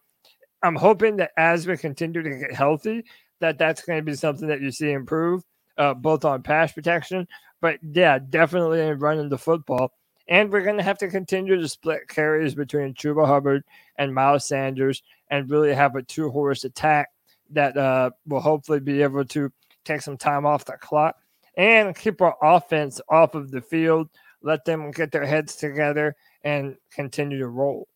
I'm 0.63 0.77
hoping 0.77 1.17
that 1.17 1.33
as 1.37 1.67
we 1.67 1.77
continue 1.77 2.23
to 2.23 2.31
get 2.31 2.55
healthy, 2.55 3.05
that 3.41 3.59
that's 3.59 3.83
going 3.83 3.99
to 3.99 4.05
be 4.05 4.15
something 4.15 4.49
that 4.49 4.61
you 4.61 4.71
see 4.71 4.93
improve, 4.93 5.43
uh, 5.79 5.95
both 5.95 6.25
on 6.25 6.43
pass 6.43 6.73
protection, 6.73 7.27
but 7.61 7.79
yeah, 7.83 8.19
definitely 8.19 8.81
in 8.81 8.99
running 8.99 9.29
the 9.29 9.39
football. 9.39 9.93
And 10.29 10.53
we're 10.53 10.63
going 10.63 10.77
to 10.77 10.85
have 10.85 10.99
to 10.99 11.09
continue 11.09 11.61
to 11.61 11.69
split 11.69 12.09
carries 12.09 12.55
between 12.55 12.95
Chuba 12.95 13.27
Hubbard 13.27 13.65
and 13.97 14.15
Miles 14.15 14.47
Sanders 14.47 15.03
and 15.31 15.51
really 15.51 15.75
have 15.75 15.97
a 15.97 16.03
two 16.03 16.31
horse 16.31 16.65
attack 16.65 17.09
that 17.51 17.77
uh, 17.77 18.11
will 18.27 18.41
hopefully 18.41 18.81
be 18.81 19.03
able 19.03 19.25
to 19.25 19.53
take 19.85 20.01
some 20.01 20.17
time 20.17 20.47
off 20.47 20.65
the 20.65 20.75
clock 20.81 21.17
and 21.57 21.97
keep 21.97 22.23
our 22.23 22.37
offense 22.43 23.01
off 23.09 23.35
of 23.35 23.51
the 23.51 23.61
field. 23.61 24.09
Let 24.43 24.65
them 24.65 24.91
get 24.91 25.13
their 25.13 25.27
heads 25.27 25.57
together 25.57 26.17
and 26.43 26.77
continue 26.93 27.39
to 27.39 27.49
roll. 27.49 27.89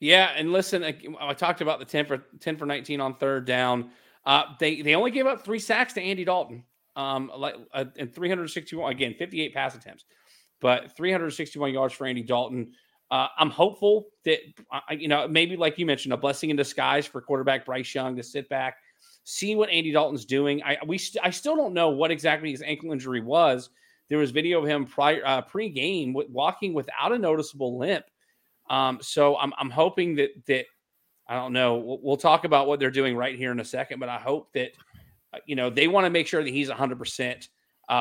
Yeah, 0.00 0.32
and 0.36 0.50
listen, 0.50 0.82
I 0.82 1.32
talked 1.34 1.60
about 1.60 1.78
the 1.78 1.84
10 1.84 2.06
for 2.06 2.18
10 2.40 2.56
for 2.56 2.66
19 2.66 3.00
on 3.00 3.14
third 3.14 3.44
down. 3.44 3.90
Uh, 4.24 4.44
they 4.58 4.82
they 4.82 4.94
only 4.94 5.10
gave 5.10 5.26
up 5.26 5.44
three 5.44 5.58
sacks 5.58 5.92
to 5.94 6.00
Andy 6.00 6.24
Dalton. 6.24 6.64
Um, 6.96 7.30
like 7.36 7.54
uh, 7.72 7.84
and 7.96 8.12
361 8.12 8.90
again, 8.92 9.14
58 9.18 9.54
pass 9.54 9.74
attempts, 9.74 10.04
but 10.60 10.94
361 10.96 11.72
yards 11.72 11.94
for 11.94 12.06
Andy 12.06 12.22
Dalton. 12.22 12.72
Uh, 13.10 13.28
I'm 13.38 13.50
hopeful 13.50 14.08
that 14.24 14.40
you 14.90 15.06
know 15.06 15.28
maybe 15.28 15.56
like 15.56 15.78
you 15.78 15.86
mentioned, 15.86 16.12
a 16.12 16.16
blessing 16.16 16.50
in 16.50 16.56
disguise 16.56 17.06
for 17.06 17.20
quarterback 17.20 17.64
Bryce 17.64 17.94
Young 17.94 18.16
to 18.16 18.22
sit 18.22 18.48
back, 18.48 18.78
see 19.24 19.54
what 19.54 19.68
Andy 19.68 19.92
Dalton's 19.92 20.24
doing. 20.24 20.62
I 20.64 20.78
we 20.86 20.98
st- 20.98 21.24
I 21.24 21.30
still 21.30 21.54
don't 21.54 21.74
know 21.74 21.90
what 21.90 22.10
exactly 22.10 22.50
his 22.50 22.62
ankle 22.62 22.92
injury 22.92 23.20
was. 23.20 23.70
There 24.12 24.18
was 24.18 24.30
video 24.30 24.60
of 24.62 24.68
him 24.68 24.84
prior 24.84 25.22
uh, 25.24 25.40
pre-game 25.40 26.14
walking 26.28 26.74
without 26.74 27.12
a 27.12 27.18
noticeable 27.18 27.78
limp. 27.78 28.04
Um, 28.68 28.98
so 29.00 29.38
I'm 29.38 29.54
I'm 29.56 29.70
hoping 29.70 30.16
that 30.16 30.30
that 30.48 30.66
I 31.26 31.36
don't 31.36 31.54
know. 31.54 31.76
We'll, 31.76 31.98
we'll, 32.02 32.16
talk 32.18 32.44
about 32.44 32.66
what 32.66 32.78
they're 32.78 32.90
doing 32.90 33.16
right 33.16 33.34
here 33.34 33.52
in 33.52 33.58
a 33.58 33.64
second, 33.64 34.00
but 34.00 34.10
I 34.10 34.18
hope 34.18 34.52
that 34.52 34.72
uh, 35.32 35.38
you 35.46 35.56
know 35.56 35.70
they 35.70 35.88
want 35.88 36.04
to 36.04 36.10
make 36.10 36.26
sure 36.26 36.44
that 36.44 36.50
he's 36.50 36.68
100 36.68 36.94
uh, 36.94 36.98
percent 36.98 37.48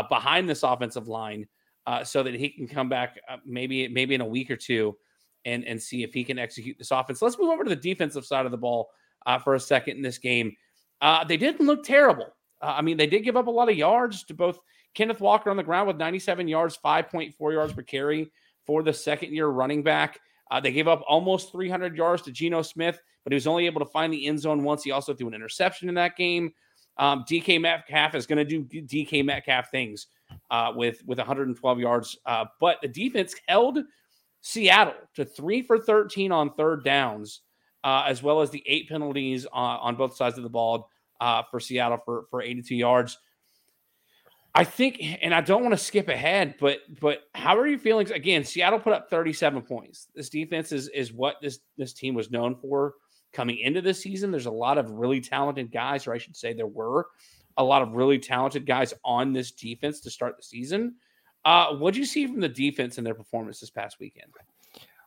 behind 0.09 0.49
this 0.49 0.63
offensive 0.63 1.07
line 1.07 1.47
uh, 1.87 2.03
so 2.03 2.23
that 2.23 2.33
he 2.33 2.49
can 2.49 2.67
come 2.67 2.89
back 2.89 3.17
uh, 3.29 3.37
maybe 3.45 3.87
maybe 3.87 4.13
in 4.13 4.19
a 4.19 4.25
week 4.25 4.51
or 4.51 4.57
two 4.57 4.97
and 5.45 5.63
and 5.63 5.81
see 5.81 6.03
if 6.03 6.13
he 6.13 6.25
can 6.25 6.37
execute 6.37 6.77
this 6.77 6.91
offense. 6.91 7.21
Let's 7.21 7.39
move 7.39 7.51
over 7.51 7.63
to 7.63 7.69
the 7.69 7.75
defensive 7.75 8.25
side 8.25 8.45
of 8.45 8.51
the 8.51 8.57
ball 8.57 8.89
uh, 9.25 9.39
for 9.39 9.55
a 9.55 9.59
second 9.61 9.95
in 9.95 10.01
this 10.01 10.17
game. 10.17 10.55
Uh, 10.99 11.23
they 11.23 11.37
didn't 11.37 11.65
look 11.65 11.85
terrible. 11.85 12.27
I 12.61 12.83
mean, 12.83 12.97
they 12.97 13.07
did 13.07 13.23
give 13.23 13.37
up 13.37 13.47
a 13.47 13.51
lot 13.51 13.69
of 13.69 13.75
yards 13.75 14.23
to 14.25 14.35
both 14.35 14.59
Kenneth 14.93 15.21
Walker 15.21 15.49
on 15.49 15.57
the 15.57 15.63
ground 15.63 15.87
with 15.87 15.97
97 15.97 16.47
yards, 16.47 16.77
5.4 16.83 17.53
yards 17.53 17.73
per 17.73 17.81
carry 17.81 18.31
for 18.65 18.83
the 18.83 18.93
second 18.93 19.33
year 19.33 19.47
running 19.47 19.83
back. 19.83 20.19
Uh, 20.49 20.59
they 20.59 20.71
gave 20.71 20.87
up 20.87 21.01
almost 21.07 21.51
300 21.51 21.95
yards 21.95 22.21
to 22.23 22.31
Geno 22.31 22.61
Smith, 22.61 22.99
but 23.23 23.31
he 23.31 23.35
was 23.35 23.47
only 23.47 23.65
able 23.65 23.79
to 23.79 23.85
find 23.85 24.11
the 24.11 24.27
end 24.27 24.39
zone 24.39 24.63
once. 24.63 24.83
He 24.83 24.91
also 24.91 25.13
threw 25.13 25.27
an 25.27 25.33
interception 25.33 25.87
in 25.87 25.95
that 25.95 26.17
game. 26.17 26.53
Um, 26.97 27.23
DK 27.27 27.61
Metcalf 27.61 28.15
is 28.15 28.27
going 28.27 28.45
to 28.45 28.45
do 28.45 28.63
DK 28.63 29.23
Metcalf 29.23 29.71
things 29.71 30.07
uh, 30.49 30.73
with 30.75 31.01
with 31.05 31.17
112 31.17 31.79
yards, 31.79 32.17
uh, 32.25 32.45
but 32.59 32.77
the 32.81 32.87
defense 32.87 33.33
held 33.47 33.79
Seattle 34.41 34.93
to 35.15 35.23
three 35.23 35.61
for 35.61 35.79
13 35.79 36.31
on 36.31 36.53
third 36.53 36.83
downs, 36.83 37.41
uh, 37.83 38.03
as 38.07 38.21
well 38.21 38.41
as 38.41 38.49
the 38.49 38.63
eight 38.65 38.89
penalties 38.89 39.45
on, 39.53 39.79
on 39.79 39.95
both 39.95 40.15
sides 40.15 40.37
of 40.37 40.43
the 40.43 40.49
ball 40.49 40.89
uh, 41.21 41.43
for 41.49 41.59
Seattle 41.59 41.99
for 42.03 42.25
for 42.29 42.41
82 42.41 42.75
yards. 42.75 43.17
I 44.53 44.65
think, 44.65 45.01
and 45.21 45.33
I 45.33 45.41
don't 45.41 45.61
want 45.61 45.73
to 45.73 45.83
skip 45.83 46.09
ahead, 46.09 46.55
but 46.59 46.79
but 46.99 47.19
how 47.33 47.57
are 47.57 47.67
you 47.67 47.77
feeling? 47.77 48.11
Again, 48.11 48.43
Seattle 48.43 48.79
put 48.79 48.93
up 48.93 49.09
37 49.09 49.61
points. 49.61 50.07
This 50.13 50.29
defense 50.29 50.71
is 50.73 50.89
is 50.89 51.13
what 51.13 51.37
this 51.41 51.59
this 51.77 51.93
team 51.93 52.15
was 52.15 52.31
known 52.31 52.55
for 52.55 52.95
coming 53.31 53.59
into 53.59 53.81
the 53.81 53.93
season. 53.93 54.29
There's 54.29 54.47
a 54.47 54.51
lot 54.51 54.77
of 54.77 54.91
really 54.91 55.21
talented 55.21 55.71
guys, 55.71 56.05
or 56.05 56.13
I 56.13 56.17
should 56.17 56.35
say, 56.35 56.51
there 56.51 56.67
were 56.67 57.07
a 57.55 57.63
lot 57.63 57.81
of 57.81 57.93
really 57.93 58.19
talented 58.19 58.65
guys 58.65 58.93
on 59.05 59.31
this 59.31 59.51
defense 59.51 60.01
to 60.01 60.09
start 60.09 60.35
the 60.35 60.43
season. 60.43 60.95
Uh, 61.45 61.75
what 61.75 61.93
do 61.93 61.99
you 62.01 62.05
see 62.05 62.27
from 62.27 62.41
the 62.41 62.49
defense 62.49 62.97
in 62.97 63.03
their 63.03 63.15
performance 63.15 63.59
this 63.59 63.69
past 63.69 63.99
weekend? 63.99 64.31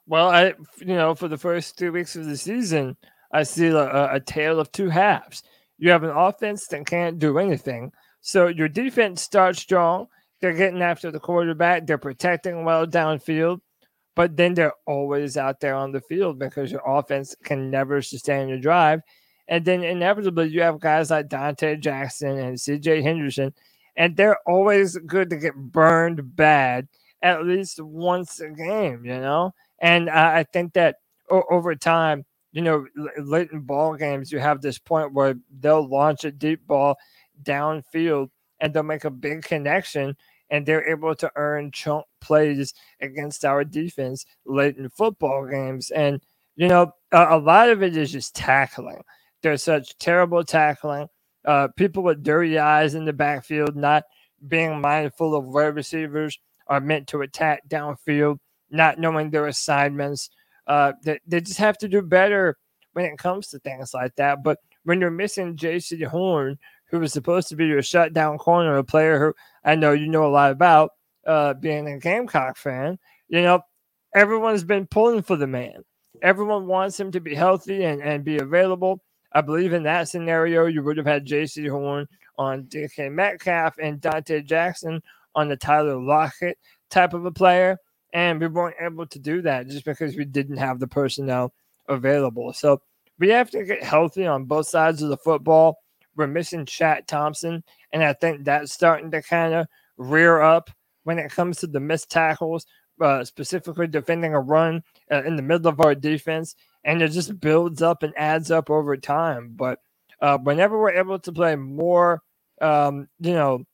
Well, 0.07 0.31
I 0.31 0.55
you 0.79 0.87
know 0.95 1.15
for 1.15 1.29
the 1.29 1.39
first 1.39 1.77
two 1.77 1.93
weeks 1.93 2.17
of 2.17 2.25
the 2.25 2.39
season, 2.39 2.97
I 3.31 3.43
see 3.43 3.67
a, 3.67 4.15
a 4.15 4.21
tale 4.21 4.59
of 4.59 4.73
two 4.73 4.89
halves. 4.89 5.43
You 5.77 5.91
have 5.91 6.03
an 6.03 6.11
offense 6.11 6.67
that 6.69 6.87
can't 6.87 7.19
do 7.19 7.39
anything 7.39 7.93
so 8.27 8.47
your 8.47 8.71
defense 8.71 9.21
starts 9.21 9.61
strong. 9.61 10.07
They're 10.41 10.55
getting 10.55 10.81
after 10.81 11.11
the 11.11 11.21
quarterback. 11.21 11.87
They're 11.87 11.99
protecting 11.99 12.65
well 12.65 12.87
downfield, 12.87 13.61
but 14.17 14.35
then 14.35 14.55
they're 14.55 14.73
always 14.87 15.37
out 15.37 15.61
there 15.61 15.75
on 15.75 15.93
the 15.93 16.01
field 16.01 16.39
because 16.39 16.73
your 16.73 16.81
offense 16.87 17.37
can 17.45 17.71
never 17.71 18.01
sustain 18.01 18.49
a 18.49 18.59
drive. 18.59 19.03
And 19.47 19.63
then 19.63 19.85
inevitably, 19.85 20.49
you 20.49 20.63
have 20.63 20.81
guys 20.81 21.11
like 21.11 21.29
Donte 21.29 21.81
Jackson 21.81 22.39
and 22.39 22.57
CJ 22.57 23.03
Henderson, 23.03 23.53
and 23.95 24.17
they're 24.17 24.39
always 24.47 24.97
good 24.97 25.29
to 25.29 25.37
get 25.37 25.55
burned 25.55 26.35
bad 26.35 26.89
at 27.21 27.45
least 27.45 27.79
once 27.79 28.41
a 28.41 28.49
game, 28.49 29.05
you 29.05 29.21
know? 29.21 29.53
And 29.81 30.09
I 30.09 30.45
think 30.45 30.73
that 30.73 30.97
over 31.31 31.75
time, 31.75 32.25
you 32.53 32.63
know, 32.63 32.87
late 33.19 33.51
in 33.51 33.61
ball 33.61 33.97
games, 33.97 34.33
you 34.33 34.39
have 34.39 34.63
this 34.63 34.79
point 34.79 35.13
where 35.13 35.35
they'll 35.61 35.87
launch 35.87 36.25
a 36.25 36.31
deep 36.31 36.67
ball 36.67 36.97
downfield 37.43 38.29
and 38.61 38.73
they'll 38.73 38.83
make 38.83 39.05
a 39.05 39.11
big 39.11 39.43
connection 39.43 40.17
and 40.51 40.67
they're 40.67 40.89
able 40.89 41.15
to 41.17 41.31
earn 41.37 41.71
chunk 41.73 42.05
plays 42.21 42.75
against 43.01 43.45
our 43.45 43.65
defense 43.65 44.25
late 44.47 44.77
in 44.77 44.89
football 44.89 45.47
games. 45.47 45.91
And, 45.91 46.21
you 46.57 46.69
know, 46.69 46.93
a, 47.13 47.37
a 47.37 47.39
lot 47.39 47.71
of 47.71 47.83
it 47.83 47.97
is 47.97 48.13
just 48.13 48.35
tackling. 48.35 49.03
There's 49.43 49.63
such 49.63 49.97
terrible 49.99 50.45
tackling. 50.45 51.09
Uh, 51.45 51.69
people 51.77 52.03
with 52.03 52.23
dirty 52.23 52.59
eyes 52.59 52.95
in 52.95 53.05
the 53.05 53.13
backfield, 53.13 53.77
not 53.77 54.05
being 54.47 54.81
mindful 54.81 55.35
of 55.35 55.47
where 55.47 55.73
receivers 55.73 56.39
are 56.69 56.81
meant 56.81 57.09
to 57.09 57.23
attack 57.23 57.63
downfield, 57.69 58.39
not 58.71 58.99
knowing 58.99 59.31
their 59.31 59.47
assignments. 59.47 60.31
Uh, 60.67 60.93
they, 61.03 61.19
they 61.27 61.41
just 61.41 61.59
have 61.59 61.77
to 61.79 61.89
do 61.89 62.01
better 62.01 62.57
when 62.93 63.05
it 63.05 63.19
comes 63.19 63.49
to 63.49 63.59
things 63.59 63.93
like 63.93 64.15
that. 64.17 64.43
But 64.43 64.59
when 64.85 65.01
you're 65.01 65.11
missing 65.11 65.57
Jaycee 65.57 66.07
Horn, 66.07 66.59
who 66.95 67.01
was 67.01 67.13
supposed 67.13 67.49
to 67.49 67.57
be 67.57 67.67
your 67.67 67.83
shutdown 67.83 68.39
corner, 68.39 68.77
a 68.77 68.85
player 68.85 69.19
who 69.19 69.35
I 69.65 69.75
know 69.75 69.91
you 69.91 70.07
know 70.07 70.27
a 70.27 70.31
lot 70.31 70.53
about, 70.53 70.93
uh, 71.27 71.55
being 71.55 71.89
a 71.89 71.99
Gamecock 71.99 72.57
fan. 72.57 73.01
You 73.27 73.43
know, 73.43 73.63
everyone's 74.15 74.63
been 74.63 74.87
pulling 74.87 75.23
for 75.23 75.35
the 75.35 75.49
man. 75.49 75.83
Everyone 76.23 76.69
wants 76.69 77.01
him 77.01 77.11
to 77.11 77.21
be 77.21 77.35
healthy 77.35 77.83
and, 77.83 78.01
and 78.01 78.23
be 78.23 78.39
available. 78.39 79.03
I 79.33 79.41
believe 79.41 79.73
in 79.73 79.83
that 79.83 80.09
scenario, 80.09 80.67
you 80.67 80.85
would 80.85 80.97
have 80.97 81.07
had 81.07 81.27
Jaycee 81.27 81.69
Horn 81.69 82.07
on 82.39 82.63
DK 82.67 83.11
Metcalf 83.11 83.75
and 83.83 84.01
Donte 84.01 84.45
Jackson 84.45 85.03
on 85.35 85.49
the 85.49 85.57
Tyler 85.57 86.01
Lockett 86.01 86.59
type 86.91 87.13
of 87.13 87.25
a 87.25 87.33
player. 87.33 87.77
And 88.13 88.41
we 88.41 88.47
weren't 88.47 88.77
able 88.81 89.09
to 89.09 89.19
do 89.19 89.43
that 89.43 89.67
just 89.67 89.85
because 89.85 90.15
we 90.15 90.27
didn't 90.27 90.59
have 90.59 90.79
the 90.79 90.87
personnel 90.87 91.53
available. 91.89 92.53
So 92.53 92.83
we 93.19 93.31
have 93.31 93.51
to 93.51 93.65
get 93.65 93.83
healthy 93.83 94.29
on 94.29 94.45
both 94.45 94.69
sides 94.69 95.03
of 95.03 95.09
the 95.09 95.17
football 95.17 95.79
we're 96.17 96.27
missing 96.27 96.67
Shaq 96.67 97.07
Thompson, 97.07 97.65
and 97.93 98.03
I 98.03 98.13
think 98.13 98.45
that's 98.45 98.73
starting 98.73 99.11
to 99.11 99.23
kind 99.23 99.55
of 99.55 99.67
rear 99.97 100.41
up 100.41 100.71
when 101.05 101.19
it 101.19 101.31
comes 101.31 101.59
to 101.59 101.67
the 101.67 101.81
missed 101.81 102.11
tackles, 102.11 102.67
uh, 103.01 103.25
specifically 103.25 103.87
defending 103.87 104.35
a 104.35 104.41
run 104.41 104.83
uh, 105.11 105.23
in 105.25 105.37
the 105.37 105.43
middle 105.43 105.69
of 105.69 105.81
our 105.81 105.95
defense, 105.95 106.57
and 106.85 107.03
it 107.03 107.09
just 107.09 107.41
builds 107.41 107.83
up 107.83 108.03
and 108.03 108.13
adds 108.17 108.51
up 108.51 108.71
over 108.71 108.97
time. 108.97 109.53
But 109.55 109.79
uh, 110.21 110.39
whenever 110.39 110.79
we're 110.79 110.93
able 110.93 111.19
to 111.19 111.33
play 111.33 111.57
more, 111.57 112.23
um, 112.61 113.09
you 113.21 113.33
know, 113.33 113.65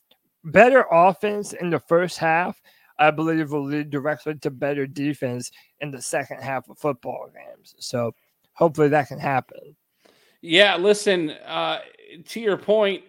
better 0.45 0.87
offense 0.91 1.53
in 1.53 1.71
the 1.71 1.81
first 1.81 2.19
half, 2.19 2.61
I 2.99 3.11
believe 3.11 3.51
will 3.51 3.65
lead 3.65 3.91
directly 3.91 4.35
to 4.37 4.51
better 4.51 4.87
defense 4.87 5.51
in 5.81 5.91
the 5.91 6.03
second 6.03 6.43
half 6.43 6.69
of 6.69 6.79
football 6.79 7.31
games. 7.33 7.75
So 7.79 8.15
hopefully 8.53 8.89
that 8.89 9.09
can 9.09 9.19
happen. 9.19 9.77
Yeah, 10.43 10.77
listen, 10.77 11.31
uh, 11.31 11.81
to 12.29 12.41
your 12.41 12.57
point, 12.57 13.05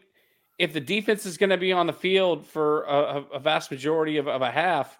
if 0.58 0.74
the 0.74 0.79
defense 0.79 1.25
is 1.25 1.38
going 1.38 1.50
to 1.50 1.58
be 1.58 1.72
on 1.72 1.88
the 1.88 1.93
field 1.93 2.46
for 2.46 2.84
a, 2.84 3.24
a 3.34 3.39
vast 3.39 3.72
majority 3.72 4.17
of, 4.17 4.27
of 4.27 4.41
a 4.41 4.51
half, 4.51 4.98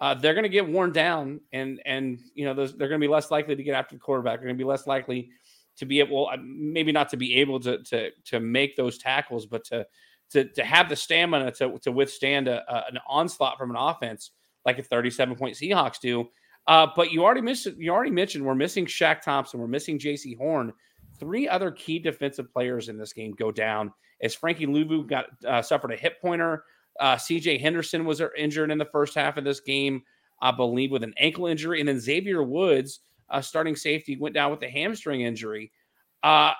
uh, 0.00 0.14
they're 0.14 0.34
going 0.34 0.44
to 0.44 0.48
get 0.48 0.68
worn 0.68 0.92
down, 0.92 1.40
and 1.52 1.80
and 1.84 2.20
you 2.34 2.44
know 2.44 2.54
those, 2.54 2.76
they're 2.76 2.88
going 2.88 3.00
to 3.00 3.04
be 3.06 3.12
less 3.12 3.30
likely 3.30 3.56
to 3.56 3.62
get 3.62 3.74
after 3.74 3.96
the 3.96 4.00
quarterback. 4.00 4.38
They're 4.38 4.46
going 4.46 4.58
to 4.58 4.62
be 4.62 4.68
less 4.68 4.86
likely 4.86 5.30
to 5.78 5.86
be 5.86 6.00
able, 6.00 6.28
uh, 6.28 6.36
maybe 6.40 6.92
not 6.92 7.08
to 7.10 7.16
be 7.16 7.34
able 7.36 7.58
to 7.60 7.82
to 7.84 8.10
to 8.26 8.40
make 8.40 8.76
those 8.76 8.98
tackles, 8.98 9.46
but 9.46 9.64
to 9.64 9.86
to 10.30 10.44
to 10.44 10.64
have 10.64 10.88
the 10.88 10.96
stamina 10.96 11.50
to 11.52 11.78
to 11.78 11.90
withstand 11.90 12.46
a, 12.46 12.62
a, 12.72 12.84
an 12.90 12.98
onslaught 13.08 13.58
from 13.58 13.70
an 13.70 13.76
offense 13.76 14.30
like 14.64 14.78
a 14.78 14.82
37 14.82 15.36
point 15.36 15.56
Seahawks 15.56 15.98
do. 16.00 16.28
Uh, 16.66 16.86
but 16.94 17.10
you 17.10 17.24
already 17.24 17.40
missed 17.40 17.66
you 17.66 17.90
already 17.90 18.10
mentioned 18.10 18.44
we're 18.44 18.54
missing 18.54 18.86
Shaq 18.86 19.22
Thompson, 19.22 19.58
we're 19.58 19.66
missing 19.66 19.98
Jaycee 19.98 20.36
Horn. 20.36 20.72
Three 21.18 21.48
other 21.48 21.70
key 21.70 21.98
defensive 21.98 22.52
players 22.52 22.88
in 22.88 22.96
this 22.98 23.12
game 23.12 23.32
go 23.32 23.50
down 23.50 23.92
as 24.22 24.34
Frankie 24.34 24.66
Luvu 24.66 25.06
got 25.08 25.26
uh, 25.46 25.62
suffered 25.62 25.92
a 25.92 25.96
hip 25.96 26.20
pointer 26.20 26.64
Uh, 26.98 27.16
CJ 27.16 27.60
Henderson 27.60 28.04
was 28.04 28.20
injured 28.36 28.70
in 28.70 28.78
the 28.78 28.84
first 28.86 29.14
half 29.14 29.36
of 29.36 29.44
this 29.44 29.60
game, 29.60 30.02
I 30.42 30.50
believe, 30.50 30.90
with 30.90 31.04
an 31.04 31.14
ankle 31.18 31.46
injury. 31.46 31.80
And 31.80 31.88
then 31.88 32.00
Xavier 32.00 32.42
Woods, 32.42 33.00
uh, 33.30 33.40
starting 33.40 33.76
safety, 33.76 34.16
went 34.16 34.34
down 34.34 34.50
with 34.50 34.62
a 34.62 34.68
hamstring 34.68 35.20
injury. 35.20 35.70
Uh, 36.22 36.52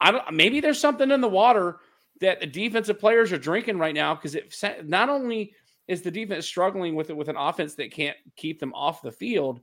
I 0.00 0.10
don't, 0.10 0.32
maybe 0.32 0.60
there's 0.60 0.80
something 0.80 1.10
in 1.10 1.20
the 1.20 1.28
water 1.28 1.78
that 2.20 2.40
the 2.40 2.46
defensive 2.46 2.98
players 2.98 3.32
are 3.32 3.38
drinking 3.38 3.78
right 3.78 3.94
now 3.94 4.14
because 4.14 4.34
it 4.34 4.52
not 4.84 5.08
only 5.08 5.54
is 5.86 6.02
the 6.02 6.10
defense 6.10 6.46
struggling 6.46 6.94
with 6.96 7.10
it 7.10 7.16
with 7.16 7.28
an 7.28 7.36
offense 7.36 7.74
that 7.76 7.92
can't 7.92 8.16
keep 8.36 8.58
them 8.58 8.72
off 8.74 9.02
the 9.02 9.12
field, 9.12 9.60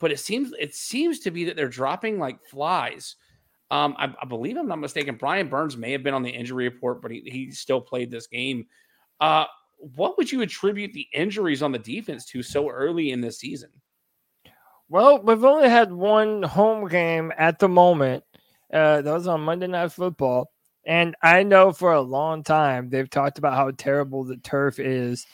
but 0.00 0.12
it 0.12 0.20
seems 0.20 0.52
it 0.58 0.74
seems 0.74 1.20
to 1.20 1.30
be 1.30 1.44
that 1.44 1.56
they're 1.56 1.68
dropping 1.68 2.18
like 2.18 2.44
flies. 2.44 3.16
Um, 3.70 3.94
I, 3.98 4.14
I, 4.22 4.24
believe 4.24 4.56
I'm 4.56 4.66
not 4.66 4.78
mistaken. 4.78 5.16
Brian 5.16 5.48
Burns 5.48 5.76
may 5.76 5.92
have 5.92 6.02
been 6.02 6.14
on 6.14 6.22
the 6.22 6.30
injury 6.30 6.64
report, 6.64 7.02
but 7.02 7.10
he, 7.10 7.20
he 7.26 7.50
still 7.50 7.82
played 7.82 8.10
this 8.10 8.26
game. 8.26 8.66
Uh, 9.20 9.44
what 9.76 10.16
would 10.16 10.32
you 10.32 10.40
attribute 10.40 10.94
the 10.94 11.06
injuries 11.12 11.62
on 11.62 11.72
the 11.72 11.78
defense 11.78 12.24
to 12.26 12.42
so 12.42 12.70
early 12.70 13.10
in 13.10 13.20
the 13.20 13.30
season? 13.30 13.68
Well, 14.88 15.22
we've 15.22 15.44
only 15.44 15.68
had 15.68 15.92
one 15.92 16.42
home 16.42 16.88
game 16.88 17.30
at 17.36 17.58
the 17.58 17.68
moment. 17.68 18.24
Uh, 18.72 19.02
that 19.02 19.12
was 19.12 19.26
on 19.26 19.42
Monday 19.42 19.66
Night 19.66 19.92
Football. 19.92 20.50
And 20.86 21.14
I 21.22 21.42
know 21.42 21.72
for 21.72 21.92
a 21.92 22.00
long 22.00 22.42
time 22.42 22.88
they've 22.88 23.08
talked 23.08 23.38
about 23.38 23.54
how 23.54 23.70
terrible 23.70 24.24
the 24.24 24.38
turf 24.38 24.78
is 24.78 25.26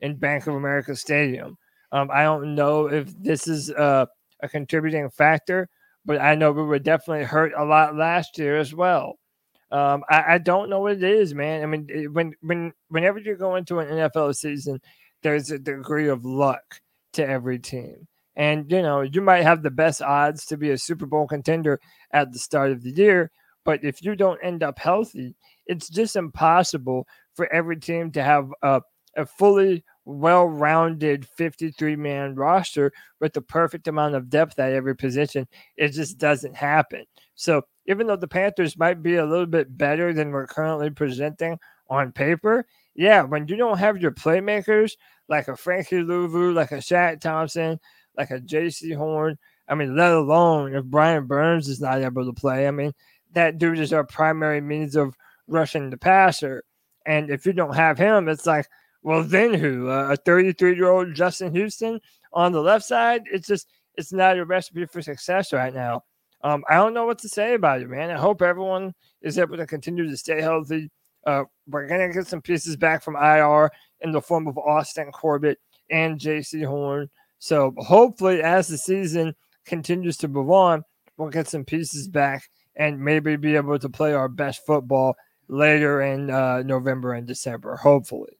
in 0.00 0.16
Bank 0.16 0.46
of 0.46 0.54
America 0.54 0.94
Stadium. 0.94 1.58
Um, 1.92 2.10
I 2.12 2.22
don't 2.22 2.54
know 2.54 2.86
if 2.86 3.12
this 3.22 3.46
is 3.46 3.70
uh, 3.70 4.06
a 4.42 4.48
contributing 4.48 5.10
factor, 5.10 5.68
but 6.04 6.20
I 6.20 6.34
know 6.34 6.50
we 6.50 6.62
were 6.62 6.78
definitely 6.78 7.24
hurt 7.24 7.52
a 7.56 7.64
lot 7.64 7.96
last 7.96 8.38
year 8.38 8.58
as 8.58 8.74
well. 8.74 9.18
Um, 9.70 10.02
I, 10.10 10.34
I, 10.34 10.38
don't 10.38 10.68
know 10.68 10.80
what 10.80 10.92
it 10.92 11.02
is, 11.02 11.34
man. 11.34 11.62
I 11.62 11.66
mean, 11.66 12.12
when 12.12 12.34
when 12.42 12.72
whenever 12.88 13.18
you 13.18 13.36
go 13.36 13.56
into 13.56 13.78
an 13.78 13.88
NFL 13.88 14.34
season, 14.34 14.80
there's 15.22 15.50
a 15.50 15.58
degree 15.58 16.08
of 16.08 16.26
luck 16.26 16.80
to 17.14 17.26
every 17.26 17.58
team. 17.58 18.06
And 18.36 18.70
you 18.70 18.82
know, 18.82 19.00
you 19.00 19.22
might 19.22 19.44
have 19.44 19.62
the 19.62 19.70
best 19.70 20.02
odds 20.02 20.44
to 20.46 20.58
be 20.58 20.70
a 20.70 20.78
Super 20.78 21.06
Bowl 21.06 21.26
contender 21.26 21.80
at 22.12 22.32
the 22.32 22.38
start 22.38 22.70
of 22.70 22.82
the 22.82 22.90
year, 22.90 23.30
but 23.64 23.82
if 23.82 24.02
you 24.02 24.14
don't 24.14 24.40
end 24.42 24.62
up 24.62 24.78
healthy, 24.78 25.36
it's 25.66 25.88
just 25.88 26.16
impossible 26.16 27.06
for 27.34 27.50
every 27.52 27.78
team 27.78 28.10
to 28.12 28.22
have 28.22 28.50
a, 28.62 28.82
a 29.16 29.24
fully 29.24 29.84
well 30.04 30.46
rounded 30.46 31.26
53 31.26 31.96
man 31.96 32.34
roster 32.34 32.92
with 33.20 33.32
the 33.32 33.40
perfect 33.40 33.88
amount 33.88 34.14
of 34.14 34.30
depth 34.30 34.58
at 34.58 34.72
every 34.72 34.96
position. 34.96 35.46
It 35.76 35.88
just 35.90 36.18
doesn't 36.18 36.56
happen. 36.56 37.04
So, 37.34 37.62
even 37.86 38.06
though 38.06 38.16
the 38.16 38.28
Panthers 38.28 38.78
might 38.78 39.02
be 39.02 39.16
a 39.16 39.26
little 39.26 39.46
bit 39.46 39.76
better 39.76 40.12
than 40.12 40.30
we're 40.30 40.46
currently 40.46 40.90
presenting 40.90 41.58
on 41.88 42.12
paper, 42.12 42.66
yeah, 42.94 43.22
when 43.22 43.48
you 43.48 43.56
don't 43.56 43.78
have 43.78 44.00
your 44.00 44.12
playmakers 44.12 44.92
like 45.28 45.48
a 45.48 45.56
Frankie 45.56 45.96
Luvu, 45.96 46.54
like 46.54 46.72
a 46.72 46.76
Shaq 46.76 47.20
Thompson, 47.20 47.80
like 48.16 48.30
a 48.30 48.38
Jaycee 48.38 48.96
Horn, 48.96 49.38
I 49.68 49.74
mean, 49.74 49.96
let 49.96 50.12
alone 50.12 50.74
if 50.74 50.84
Brian 50.84 51.26
Burns 51.26 51.68
is 51.68 51.80
not 51.80 52.02
able 52.02 52.24
to 52.26 52.32
play, 52.32 52.68
I 52.68 52.70
mean, 52.70 52.92
that 53.32 53.58
dude 53.58 53.78
is 53.78 53.92
our 53.92 54.04
primary 54.04 54.60
means 54.60 54.96
of 54.96 55.16
rushing 55.46 55.90
the 55.90 55.96
passer. 55.96 56.62
And 57.06 57.30
if 57.30 57.46
you 57.46 57.52
don't 57.52 57.74
have 57.74 57.98
him, 57.98 58.28
it's 58.28 58.46
like, 58.46 58.66
well, 59.02 59.22
then 59.22 59.54
who? 59.54 59.88
Uh, 59.88 60.08
a 60.12 60.16
33 60.16 60.76
year 60.76 60.90
old 60.90 61.14
Justin 61.14 61.54
Houston 61.54 62.00
on 62.32 62.52
the 62.52 62.60
left 62.60 62.84
side? 62.84 63.22
It's 63.30 63.46
just, 63.46 63.68
it's 63.96 64.12
not 64.12 64.38
a 64.38 64.44
recipe 64.44 64.86
for 64.86 65.02
success 65.02 65.52
right 65.52 65.74
now. 65.74 66.04
Um, 66.44 66.64
I 66.68 66.74
don't 66.74 66.94
know 66.94 67.06
what 67.06 67.18
to 67.20 67.28
say 67.28 67.54
about 67.54 67.82
it, 67.82 67.88
man. 67.88 68.10
I 68.10 68.18
hope 68.18 68.42
everyone 68.42 68.94
is 69.20 69.38
able 69.38 69.56
to 69.56 69.66
continue 69.66 70.08
to 70.08 70.16
stay 70.16 70.40
healthy. 70.40 70.90
Uh, 71.24 71.44
we're 71.68 71.86
going 71.86 72.08
to 72.08 72.14
get 72.14 72.26
some 72.26 72.42
pieces 72.42 72.76
back 72.76 73.02
from 73.02 73.16
IR 73.16 73.70
in 74.00 74.10
the 74.10 74.20
form 74.20 74.48
of 74.48 74.58
Austin 74.58 75.12
Corbett 75.12 75.58
and 75.90 76.18
Jaycee 76.18 76.66
Horn. 76.66 77.08
So 77.38 77.74
hopefully, 77.78 78.42
as 78.42 78.68
the 78.68 78.78
season 78.78 79.34
continues 79.66 80.16
to 80.18 80.28
move 80.28 80.50
on, 80.50 80.84
we'll 81.16 81.30
get 81.30 81.48
some 81.48 81.64
pieces 81.64 82.08
back 82.08 82.48
and 82.74 82.98
maybe 82.98 83.36
be 83.36 83.56
able 83.56 83.78
to 83.78 83.88
play 83.88 84.12
our 84.12 84.28
best 84.28 84.64
football 84.66 85.14
later 85.48 86.02
in 86.02 86.30
uh, 86.30 86.62
November 86.62 87.12
and 87.12 87.26
December, 87.26 87.76
hopefully. 87.76 88.38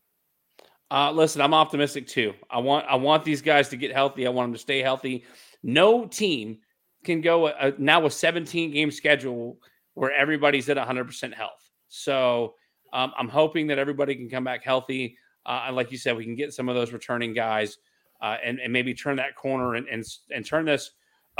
Uh, 0.92 1.10
listen, 1.10 1.40
I'm 1.40 1.54
optimistic 1.54 2.06
too. 2.06 2.34
I 2.50 2.58
want 2.58 2.84
I 2.86 2.96
want 2.96 3.24
these 3.24 3.40
guys 3.40 3.70
to 3.70 3.78
get 3.78 3.92
healthy. 3.92 4.26
I 4.26 4.30
want 4.30 4.48
them 4.48 4.52
to 4.52 4.58
stay 4.58 4.80
healthy. 4.82 5.24
No 5.62 6.04
team 6.04 6.58
can 7.02 7.22
go 7.22 7.48
a, 7.48 7.54
a, 7.58 7.72
now 7.78 8.04
a 8.04 8.10
17 8.10 8.72
game 8.72 8.90
schedule 8.90 9.56
where 9.94 10.12
everybody's 10.12 10.68
at 10.68 10.76
100% 10.76 11.32
health. 11.32 11.70
So 11.88 12.54
um, 12.92 13.12
I'm 13.18 13.28
hoping 13.28 13.66
that 13.68 13.78
everybody 13.78 14.14
can 14.14 14.28
come 14.28 14.44
back 14.44 14.62
healthy. 14.62 15.16
Uh, 15.46 15.64
and 15.66 15.76
like 15.76 15.90
you 15.90 15.98
said, 15.98 16.14
we 16.14 16.24
can 16.24 16.34
get 16.34 16.52
some 16.52 16.68
of 16.68 16.74
those 16.74 16.92
returning 16.92 17.32
guys 17.32 17.78
uh, 18.20 18.36
and, 18.44 18.60
and 18.60 18.72
maybe 18.72 18.94
turn 18.94 19.16
that 19.16 19.34
corner 19.34 19.74
and, 19.76 19.88
and, 19.88 20.04
and 20.30 20.44
turn 20.44 20.66
this 20.66 20.90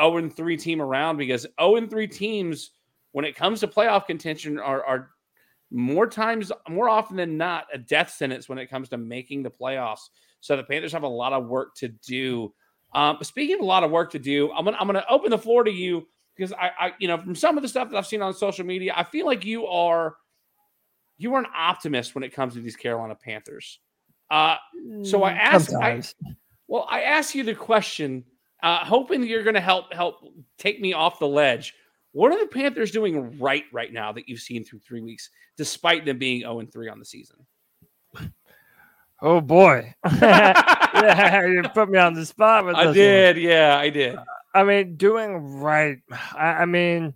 0 0.01 0.31
3 0.31 0.57
team 0.57 0.81
around 0.81 1.19
because 1.19 1.47
0 1.61 1.87
3 1.87 2.07
teams, 2.07 2.71
when 3.13 3.25
it 3.25 3.37
comes 3.37 3.61
to 3.61 3.69
playoff 3.69 4.07
contention, 4.07 4.59
are, 4.59 4.83
are 4.85 5.11
more 5.73 6.07
times, 6.07 6.53
more 6.69 6.89
often 6.89 7.17
than 7.17 7.37
not, 7.37 7.67
a 7.73 7.79
death 7.79 8.11
sentence 8.11 8.49
when 8.49 8.59
it 8.59 8.69
comes 8.69 8.89
to 8.91 8.97
making 8.97 9.43
the 9.43 9.51
playoffs. 9.51 10.11
So 10.41 10.57
the 10.57 10.65
Panthers 10.65 10.93
have 10.93 11.03
a 11.03 11.09
lot 11.09 11.33
of 11.33 11.47
work 11.47 11.75
to 11.77 11.89
do. 11.89 12.53
Um, 12.95 13.19
speaking 13.23 13.57
of 13.57 13.61
a 13.63 13.65
lot 13.65 13.85
of 13.85 13.91
work 13.91 14.11
to 14.13 14.19
do, 14.19 14.53
I'm 14.53 14.65
gonna 14.65 14.77
I'm 14.79 14.87
gonna 14.87 15.05
open 15.09 15.31
the 15.31 15.39
floor 15.39 15.65
to 15.65 15.71
you 15.71 16.07
because 16.37 16.53
I, 16.53 16.71
I 16.79 16.93
you 16.99 17.09
know 17.09 17.19
from 17.19 17.35
some 17.35 17.57
of 17.57 17.63
the 17.63 17.69
stuff 17.69 17.91
that 17.91 17.97
I've 17.97 18.07
seen 18.07 18.23
on 18.23 18.35
social 18.35 18.67
media, 18.67 18.93
I 18.95 19.05
feel 19.05 19.25
like 19.25 19.45
you 19.45 19.67
are 19.67 20.17
you 21.23 21.35
are 21.35 21.39
an 21.39 21.47
optimist 21.57 22.15
when 22.15 22.25
it 22.25 22.35
comes 22.35 22.55
to 22.55 22.61
these 22.61 22.77
Carolina 22.77 23.15
Panthers. 23.15 23.79
Uh, 24.31 24.57
so 25.03 25.23
I 25.23 25.33
mm, 25.33 25.39
ask, 25.39 25.73
I, 25.75 26.03
well, 26.67 26.87
I 26.91 27.03
ask 27.03 27.35
you 27.35 27.45
the 27.45 27.55
question, 27.55 28.25
uh, 28.63 28.79
hoping 28.85 29.23
you're 29.25 29.43
going 29.43 29.55
to 29.55 29.61
help 29.61 29.93
help 29.93 30.17
take 30.59 30.81
me 30.81 30.95
off 30.95 31.19
the 31.19 31.29
ledge. 31.29 31.75
What 32.13 32.33
are 32.33 32.39
the 32.39 32.47
Panthers 32.47 32.91
doing 32.91 33.39
right 33.39 33.65
right 33.73 33.93
now 33.93 34.13
that 34.13 34.29
you've 34.29 34.41
seen 34.41 34.65
through 34.65 34.81
three 34.81 35.01
weeks, 35.01 35.31
despite 35.57 36.05
them 36.05 36.19
being 36.19 36.41
0 36.41 36.67
3 36.71 36.89
on 36.89 36.99
the 36.99 37.05
season? 37.05 37.37
Oh 39.25 39.41
boy. 39.41 39.95
yeah, 40.21 41.47
you 41.47 41.63
put 41.73 41.89
me 41.89 41.97
on 41.97 42.13
the 42.13 42.27
spot 42.27 42.67
with 42.67 42.75
I 42.75 42.93
did, 42.93 43.37
one. 43.37 43.45
yeah, 43.45 43.79
I 43.79 43.89
did. 43.89 44.19
I 44.53 44.65
mean, 44.65 44.97
doing 44.97 45.61
right. 45.61 45.99
I, 46.37 46.47
I 46.47 46.65
mean, 46.65 47.15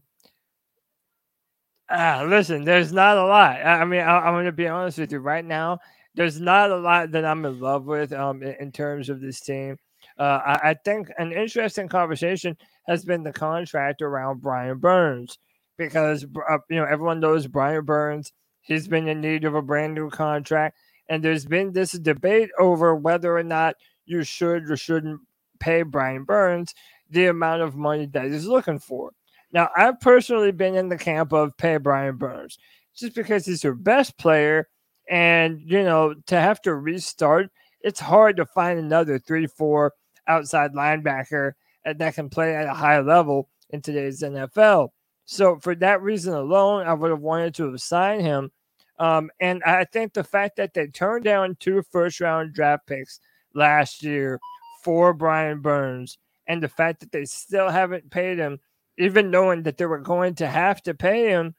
ah, 1.90 2.24
listen, 2.24 2.64
there's 2.64 2.92
not 2.92 3.18
a 3.18 3.24
lot. 3.24 3.56
I, 3.56 3.80
I 3.80 3.84
mean, 3.84 4.02
I, 4.02 4.28
am 4.28 4.34
going 4.34 4.46
to 4.46 4.52
be 4.52 4.68
honest 4.68 4.98
with 4.98 5.10
you 5.10 5.18
right 5.18 5.44
now. 5.44 5.80
There's 6.14 6.40
not 6.40 6.70
a 6.70 6.76
lot 6.76 7.10
that 7.10 7.24
I'm 7.24 7.44
in 7.44 7.58
love 7.58 7.86
with 7.86 8.12
um, 8.12 8.40
in, 8.40 8.54
in 8.60 8.72
terms 8.72 9.08
of 9.08 9.20
this 9.20 9.40
team. 9.40 9.76
Uh, 10.16 10.40
I, 10.46 10.70
I, 10.70 10.74
think 10.74 11.10
an 11.18 11.32
interesting 11.32 11.88
conversation 11.88 12.56
has 12.86 13.04
been 13.04 13.22
the 13.22 13.32
contract 13.32 14.02
around 14.02 14.40
Brian 14.40 14.78
Burns 14.78 15.38
because 15.76 16.24
uh, 16.48 16.58
you 16.70 16.76
know 16.76 16.84
everyone 16.84 17.20
knows 17.20 17.46
Brian 17.46 17.84
Burns. 17.84 18.32
He's 18.60 18.88
been 18.88 19.08
in 19.08 19.20
need 19.20 19.44
of 19.44 19.54
a 19.54 19.62
brand 19.62 19.94
new 19.94 20.10
contract, 20.10 20.76
and 21.08 21.22
there's 21.22 21.46
been 21.46 21.72
this 21.72 21.92
debate 21.92 22.50
over 22.58 22.94
whether 22.94 23.36
or 23.36 23.42
not 23.42 23.76
you 24.06 24.22
should 24.22 24.70
or 24.70 24.76
shouldn't 24.76 25.20
pay 25.60 25.82
Brian 25.82 26.24
Burns 26.24 26.74
the 27.10 27.26
amount 27.26 27.62
of 27.62 27.76
money 27.76 28.06
that 28.06 28.24
he's 28.24 28.46
looking 28.46 28.78
for. 28.78 29.12
Now, 29.52 29.68
I've 29.76 30.00
personally 30.00 30.50
been 30.50 30.74
in 30.74 30.88
the 30.88 30.98
camp 30.98 31.32
of 31.32 31.56
pay 31.56 31.76
Brian 31.76 32.16
Burns 32.16 32.58
just 32.96 33.14
because 33.14 33.46
he's 33.46 33.62
your 33.62 33.74
best 33.74 34.18
player, 34.18 34.68
and 35.08 35.60
you 35.60 35.82
know 35.82 36.14
to 36.26 36.40
have 36.40 36.60
to 36.62 36.74
restart, 36.74 37.50
it's 37.80 38.00
hard 38.00 38.36
to 38.36 38.46
find 38.46 38.78
another 38.78 39.18
three, 39.18 39.46
four 39.46 39.92
outside 40.28 40.72
linebacker 40.72 41.52
that 41.94 42.14
can 42.14 42.28
play 42.28 42.54
at 42.54 42.66
a 42.66 42.74
high 42.74 43.00
level 43.00 43.48
in 43.70 43.80
today's 43.80 44.22
NFL. 44.22 44.90
So 45.24 45.58
for 45.58 45.74
that 45.76 46.02
reason 46.02 46.34
alone, 46.34 46.86
I 46.86 46.94
would 46.94 47.10
have 47.10 47.20
wanted 47.20 47.54
to 47.56 47.70
have 47.70 47.80
signed 47.80 48.22
him. 48.22 48.50
Um, 48.98 49.30
and 49.40 49.62
I 49.64 49.84
think 49.84 50.14
the 50.14 50.24
fact 50.24 50.56
that 50.56 50.72
they 50.72 50.86
turned 50.86 51.24
down 51.24 51.56
two 51.60 51.82
first 51.90 52.20
round 52.20 52.54
draft 52.54 52.86
picks 52.86 53.20
last 53.54 54.02
year 54.02 54.38
for 54.82 55.12
Brian 55.12 55.60
Burns, 55.60 56.18
and 56.46 56.62
the 56.62 56.68
fact 56.68 57.00
that 57.00 57.12
they 57.12 57.24
still 57.24 57.68
haven't 57.68 58.10
paid 58.10 58.38
him, 58.38 58.58
even 58.98 59.30
knowing 59.30 59.64
that 59.64 59.76
they 59.76 59.86
were 59.86 59.98
going 59.98 60.34
to 60.36 60.46
have 60.46 60.80
to 60.82 60.94
pay 60.94 61.28
him, 61.28 61.54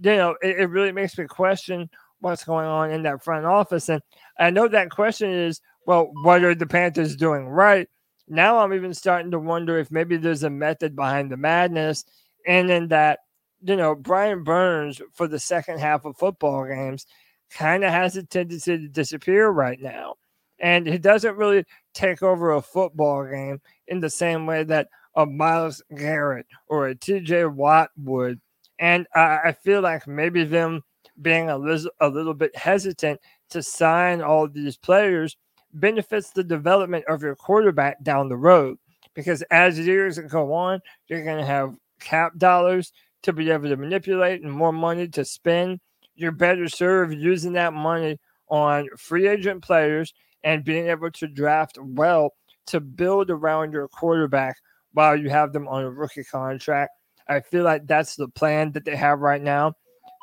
you 0.00 0.16
know, 0.16 0.36
it, 0.42 0.60
it 0.60 0.70
really 0.70 0.92
makes 0.92 1.18
me 1.18 1.26
question 1.26 1.90
what's 2.20 2.44
going 2.44 2.66
on 2.66 2.90
in 2.90 3.02
that 3.02 3.22
front 3.22 3.46
office. 3.46 3.88
And 3.88 4.02
I 4.38 4.50
know 4.50 4.68
that 4.68 4.90
question 4.90 5.30
is, 5.30 5.60
well, 5.86 6.10
what 6.22 6.44
are 6.44 6.54
the 6.54 6.66
Panthers 6.66 7.16
doing 7.16 7.48
right? 7.48 7.88
Now 8.28 8.58
I'm 8.58 8.74
even 8.74 8.94
starting 8.94 9.30
to 9.32 9.38
wonder 9.38 9.78
if 9.78 9.90
maybe 9.90 10.16
there's 10.16 10.42
a 10.42 10.50
method 10.50 10.94
behind 10.96 11.30
the 11.30 11.36
madness, 11.36 12.04
and 12.46 12.70
in 12.70 12.88
that, 12.88 13.20
you 13.62 13.76
know, 13.76 13.94
Brian 13.94 14.44
Burns 14.44 15.00
for 15.12 15.26
the 15.26 15.38
second 15.38 15.80
half 15.80 16.04
of 16.04 16.16
football 16.16 16.66
games 16.66 17.06
kind 17.50 17.84
of 17.84 17.90
has 17.90 18.16
a 18.16 18.22
tendency 18.22 18.78
to 18.78 18.88
disappear 18.88 19.48
right 19.48 19.80
now. 19.80 20.14
And 20.60 20.86
he 20.86 20.98
doesn't 20.98 21.36
really 21.36 21.64
take 21.94 22.22
over 22.22 22.52
a 22.52 22.62
football 22.62 23.24
game 23.24 23.60
in 23.86 24.00
the 24.00 24.10
same 24.10 24.46
way 24.46 24.64
that 24.64 24.88
a 25.14 25.24
Myles 25.24 25.82
Garrett 25.96 26.46
or 26.68 26.88
a 26.88 26.94
TJ 26.94 27.52
Watt 27.52 27.90
would. 27.96 28.40
And 28.78 29.06
I, 29.14 29.38
I 29.46 29.52
feel 29.52 29.80
like 29.80 30.06
maybe 30.06 30.44
them 30.44 30.82
being 31.22 31.50
a 31.50 31.58
little, 31.58 31.90
a 32.00 32.08
little 32.08 32.34
bit 32.34 32.56
hesitant 32.56 33.20
to 33.50 33.62
sign 33.62 34.20
all 34.20 34.48
these 34.48 34.76
players 34.76 35.36
benefits 35.72 36.30
the 36.30 36.44
development 36.44 37.04
of 37.08 37.22
your 37.22 37.36
quarterback 37.36 38.02
down 38.02 38.28
the 38.28 38.36
road. 38.36 38.78
Because 39.14 39.42
as 39.50 39.78
years 39.78 40.18
go 40.18 40.52
on, 40.52 40.80
you're 41.08 41.24
going 41.24 41.38
to 41.38 41.46
have 41.46 41.74
cap 42.00 42.36
dollars 42.38 42.92
to 43.22 43.32
be 43.32 43.50
able 43.50 43.68
to 43.68 43.76
manipulate 43.76 44.42
and 44.42 44.52
more 44.52 44.72
money 44.72 45.08
to 45.08 45.24
spend. 45.24 45.80
You're 46.14 46.32
better 46.32 46.68
served 46.68 47.14
using 47.14 47.52
that 47.54 47.72
money 47.72 48.18
on 48.48 48.88
free 48.96 49.28
agent 49.28 49.62
players 49.62 50.14
and 50.44 50.64
being 50.64 50.88
able 50.88 51.10
to 51.10 51.26
draft 51.26 51.78
well 51.80 52.30
to 52.66 52.80
build 52.80 53.30
around 53.30 53.72
your 53.72 53.88
quarterback 53.88 54.56
while 54.92 55.16
you 55.16 55.30
have 55.30 55.52
them 55.52 55.68
on 55.68 55.84
a 55.84 55.90
rookie 55.90 56.24
contract. 56.24 56.92
I 57.28 57.40
feel 57.40 57.64
like 57.64 57.86
that's 57.86 58.16
the 58.16 58.28
plan 58.28 58.72
that 58.72 58.84
they 58.84 58.96
have 58.96 59.20
right 59.20 59.42
now. 59.42 59.74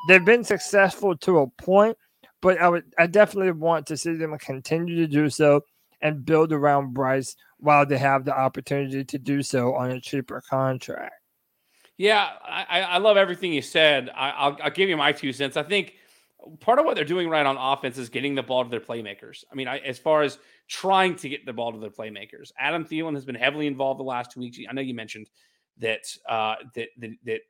They've 0.08 0.24
been 0.24 0.44
successful 0.44 1.16
to 1.18 1.38
a 1.38 1.46
point, 1.46 1.96
but 2.40 2.60
I 2.60 2.68
would 2.68 2.84
I 2.98 3.06
definitely 3.06 3.52
want 3.52 3.86
to 3.86 3.96
see 3.96 4.14
them 4.14 4.36
continue 4.38 4.96
to 4.96 5.06
do 5.06 5.30
so 5.30 5.62
and 6.02 6.24
build 6.24 6.52
around 6.52 6.94
Bryce 6.94 7.36
while 7.58 7.86
they 7.86 7.98
have 7.98 8.24
the 8.24 8.36
opportunity 8.36 9.04
to 9.04 9.18
do 9.18 9.42
so 9.42 9.74
on 9.74 9.90
a 9.90 10.00
cheaper 10.00 10.42
contract. 10.48 11.14
Yeah, 11.96 12.28
I, 12.44 12.82
I 12.82 12.98
love 12.98 13.16
everything 13.16 13.54
you 13.54 13.62
said. 13.62 14.10
I, 14.14 14.48
will 14.48 14.58
I'll 14.62 14.70
give 14.70 14.90
you 14.90 14.98
my 14.98 15.12
two 15.12 15.32
cents. 15.32 15.56
I 15.56 15.62
think 15.62 15.94
part 16.60 16.78
of 16.78 16.84
what 16.84 16.94
they're 16.94 17.04
doing 17.04 17.28
right 17.28 17.46
on 17.46 17.56
offense 17.56 17.96
is 17.96 18.10
getting 18.10 18.34
the 18.34 18.42
ball 18.42 18.64
to 18.64 18.70
their 18.70 18.80
playmakers. 18.80 19.44
I 19.50 19.54
mean, 19.54 19.66
I, 19.66 19.78
as 19.78 19.98
far 19.98 20.22
as 20.22 20.38
trying 20.68 21.16
to 21.16 21.28
get 21.28 21.46
the 21.46 21.54
ball 21.54 21.72
to 21.72 21.78
their 21.78 21.90
playmakers, 21.90 22.52
Adam 22.58 22.84
Thielen 22.84 23.14
has 23.14 23.24
been 23.24 23.34
heavily 23.34 23.66
involved 23.66 23.98
the 23.98 24.04
last 24.04 24.32
two 24.32 24.40
weeks. 24.40 24.58
I 24.68 24.72
know 24.74 24.82
you 24.82 24.94
mentioned 24.94 25.30
that 25.78 26.04
uh, 26.28 26.56
that, 26.74 26.88
that, 26.98 27.10
that 27.24 27.40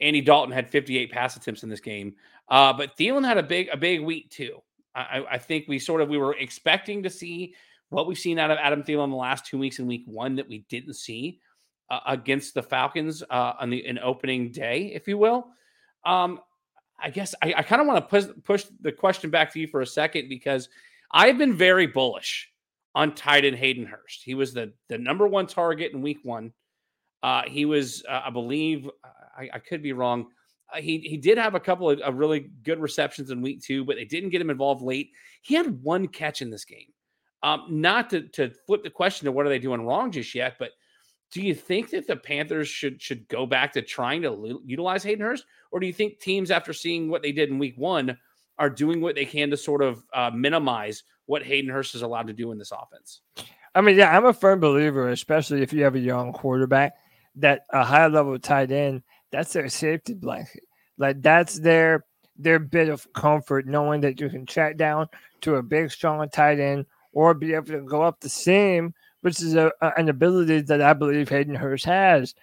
Andy 0.00 0.20
Dalton 0.20 0.52
had 0.52 0.68
58 0.68 1.10
pass 1.10 1.36
attempts 1.36 1.62
in 1.62 1.68
this 1.68 1.80
game, 1.80 2.14
uh, 2.48 2.72
but 2.72 2.96
Thielen 2.96 3.24
had 3.24 3.38
a 3.38 3.42
big 3.42 3.68
a 3.72 3.76
big 3.76 4.00
week 4.00 4.30
too. 4.30 4.62
I, 4.94 5.24
I 5.32 5.38
think 5.38 5.66
we 5.68 5.78
sort 5.78 6.00
of 6.00 6.08
we 6.08 6.18
were 6.18 6.36
expecting 6.36 7.02
to 7.02 7.10
see 7.10 7.54
what 7.88 8.06
we've 8.06 8.18
seen 8.18 8.38
out 8.38 8.50
of 8.50 8.58
Adam 8.58 8.82
Thielen 8.82 9.10
the 9.10 9.16
last 9.16 9.46
two 9.46 9.58
weeks 9.58 9.78
in 9.78 9.86
Week 9.86 10.04
One 10.06 10.36
that 10.36 10.48
we 10.48 10.64
didn't 10.68 10.94
see 10.94 11.40
uh, 11.90 12.00
against 12.06 12.54
the 12.54 12.62
Falcons 12.62 13.22
uh, 13.30 13.52
on 13.60 13.70
the 13.70 13.84
an 13.86 13.98
opening 13.98 14.50
day, 14.50 14.92
if 14.94 15.06
you 15.08 15.18
will. 15.18 15.46
Um, 16.04 16.40
I 16.98 17.10
guess 17.10 17.34
I, 17.42 17.54
I 17.58 17.62
kind 17.62 17.80
of 17.80 17.86
want 17.86 18.04
to 18.04 18.08
push 18.08 18.34
push 18.44 18.64
the 18.80 18.92
question 18.92 19.30
back 19.30 19.52
to 19.52 19.60
you 19.60 19.66
for 19.66 19.80
a 19.80 19.86
second 19.86 20.28
because 20.28 20.68
I've 21.10 21.38
been 21.38 21.54
very 21.54 21.86
bullish 21.86 22.50
on 22.94 23.14
tight 23.14 23.44
end 23.44 23.56
Hayden 23.56 23.86
Hurst. 23.86 24.22
He 24.24 24.34
was 24.34 24.52
the 24.52 24.72
the 24.88 24.98
number 24.98 25.26
one 25.26 25.46
target 25.46 25.92
in 25.92 26.02
Week 26.02 26.20
One. 26.22 26.52
Uh, 27.22 27.42
he 27.46 27.64
was, 27.64 28.02
uh, 28.08 28.22
I 28.24 28.30
believe, 28.30 28.90
I, 29.38 29.48
I, 29.54 29.58
could 29.60 29.80
be 29.80 29.92
wrong. 29.92 30.26
Uh, 30.72 30.80
he 30.80 30.98
he 30.98 31.16
did 31.16 31.38
have 31.38 31.54
a 31.54 31.60
couple 31.60 31.90
of, 31.90 32.00
of, 32.00 32.16
really 32.16 32.50
good 32.62 32.80
receptions 32.80 33.30
in 33.30 33.42
Week 33.42 33.62
Two, 33.62 33.84
but 33.84 33.96
they 33.96 34.04
didn't 34.04 34.30
get 34.30 34.40
him 34.40 34.50
involved 34.50 34.82
late. 34.82 35.10
He 35.42 35.54
had 35.54 35.82
one 35.82 36.08
catch 36.08 36.42
in 36.42 36.50
this 36.50 36.64
game. 36.64 36.92
Um, 37.42 37.66
not 37.68 38.10
to 38.10 38.28
to 38.28 38.50
flip 38.66 38.82
the 38.82 38.90
question 38.90 39.26
to 39.26 39.32
what 39.32 39.46
are 39.46 39.50
they 39.50 39.58
doing 39.58 39.84
wrong 39.84 40.10
just 40.10 40.34
yet, 40.34 40.54
but 40.58 40.70
do 41.32 41.40
you 41.40 41.54
think 41.54 41.90
that 41.90 42.06
the 42.06 42.16
Panthers 42.16 42.68
should 42.68 43.00
should 43.00 43.26
go 43.28 43.46
back 43.46 43.72
to 43.72 43.82
trying 43.82 44.22
to 44.22 44.60
utilize 44.64 45.02
Hayden 45.02 45.24
Hurst, 45.24 45.44
or 45.72 45.80
do 45.80 45.86
you 45.86 45.92
think 45.92 46.20
teams, 46.20 46.50
after 46.50 46.72
seeing 46.72 47.08
what 47.08 47.22
they 47.22 47.32
did 47.32 47.48
in 47.48 47.58
Week 47.58 47.74
One, 47.76 48.16
are 48.58 48.70
doing 48.70 49.00
what 49.00 49.14
they 49.14 49.24
can 49.24 49.50
to 49.50 49.56
sort 49.56 49.82
of 49.82 50.04
uh, 50.12 50.30
minimize 50.30 51.02
what 51.26 51.42
Hayden 51.42 51.70
Hurst 51.70 51.94
is 51.94 52.02
allowed 52.02 52.26
to 52.26 52.34
do 52.34 52.52
in 52.52 52.58
this 52.58 52.70
offense? 52.70 53.22
I 53.74 53.80
mean, 53.80 53.96
yeah, 53.96 54.14
I'm 54.14 54.26
a 54.26 54.34
firm 54.34 54.60
believer, 54.60 55.08
especially 55.08 55.62
if 55.62 55.72
you 55.72 55.82
have 55.84 55.94
a 55.94 56.00
young 56.00 56.34
quarterback, 56.34 56.92
that 57.36 57.62
a 57.70 57.82
high 57.82 58.06
level 58.06 58.38
tight 58.38 58.70
end 58.70 59.02
that's 59.32 59.52
their 59.52 59.68
safety 59.68 60.14
blanket. 60.14 60.64
Like 60.98 61.22
that's 61.22 61.58
their 61.58 62.04
their 62.36 62.58
bit 62.58 62.88
of 62.88 63.12
comfort, 63.12 63.66
knowing 63.66 64.02
that 64.02 64.20
you 64.20 64.28
can 64.28 64.46
check 64.46 64.76
down 64.76 65.08
to 65.42 65.56
a 65.56 65.62
big, 65.62 65.90
strong 65.90 66.28
tight 66.28 66.60
end 66.60 66.86
or 67.12 67.34
be 67.34 67.54
able 67.54 67.66
to 67.66 67.80
go 67.80 68.02
up 68.02 68.20
the 68.20 68.28
seam 68.28 68.94
which 69.22 69.40
is 69.40 69.54
a, 69.54 69.72
an 69.96 70.08
ability 70.08 70.60
that 70.62 70.82
I 70.82 70.92
believe 70.92 71.28
Hayden 71.28 71.54
Hurst 71.54 71.86
has. 71.86 72.34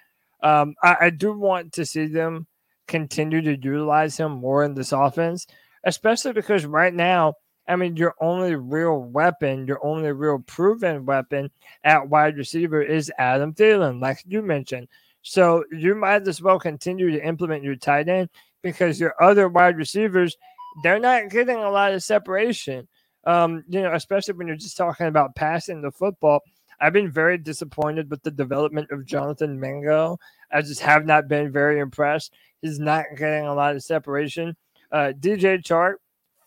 Um, 0.41 0.75
I, 0.81 0.97
I, 1.01 1.09
do 1.09 1.37
want 1.37 1.73
to 1.73 1.85
see 1.85 2.07
them 2.07 2.47
continue 2.87 3.41
to 3.41 3.57
utilize 3.57 4.17
him 4.17 4.31
more 4.31 4.63
in 4.63 4.73
this 4.73 4.93
offense, 4.93 5.45
especially 5.83 6.31
because 6.31 6.65
right 6.65 6.93
now, 6.93 7.33
I 7.67 7.75
mean, 7.75 7.97
your 7.97 8.15
only 8.21 8.55
real 8.55 8.97
weapon, 8.97 9.67
your 9.67 9.85
only 9.85 10.13
real 10.13 10.39
proven 10.39 11.05
weapon 11.05 11.51
at 11.83 12.07
wide 12.07 12.37
receiver 12.37 12.81
is 12.81 13.11
Adam 13.19 13.53
Thielen, 13.53 14.01
like 14.01 14.23
you 14.25 14.41
mentioned. 14.41 14.87
So 15.21 15.63
you 15.71 15.95
might 15.95 16.27
as 16.27 16.41
well 16.41 16.59
continue 16.59 17.11
to 17.11 17.25
implement 17.25 17.63
your 17.63 17.75
tight 17.75 18.07
end 18.07 18.29
because 18.61 18.99
your 18.99 19.21
other 19.21 19.49
wide 19.49 19.77
receivers, 19.77 20.37
they're 20.83 20.99
not 20.99 21.29
getting 21.29 21.57
a 21.57 21.69
lot 21.69 21.93
of 21.93 22.03
separation. 22.03 22.87
Um, 23.25 23.63
you 23.67 23.81
know, 23.81 23.93
especially 23.93 24.35
when 24.35 24.47
you're 24.47 24.55
just 24.55 24.77
talking 24.77 25.07
about 25.07 25.35
passing 25.35 25.81
the 25.81 25.91
football. 25.91 26.41
I've 26.81 26.93
been 26.93 27.11
very 27.11 27.37
disappointed 27.37 28.09
with 28.09 28.23
the 28.23 28.31
development 28.31 28.89
of 28.91 29.05
Jonathan 29.05 29.59
Mingo. 29.59 30.17
I 30.51 30.61
just 30.61 30.79
have 30.81 31.05
not 31.05 31.27
been 31.27 31.51
very 31.51 31.79
impressed. 31.79 32.33
He's 32.61 32.79
not 32.79 33.05
getting 33.17 33.45
a 33.45 33.53
lot 33.53 33.75
of 33.75 33.83
separation. 33.83 34.55
Uh, 34.91 35.11
DJ 35.19 35.61
Chark 35.61 35.95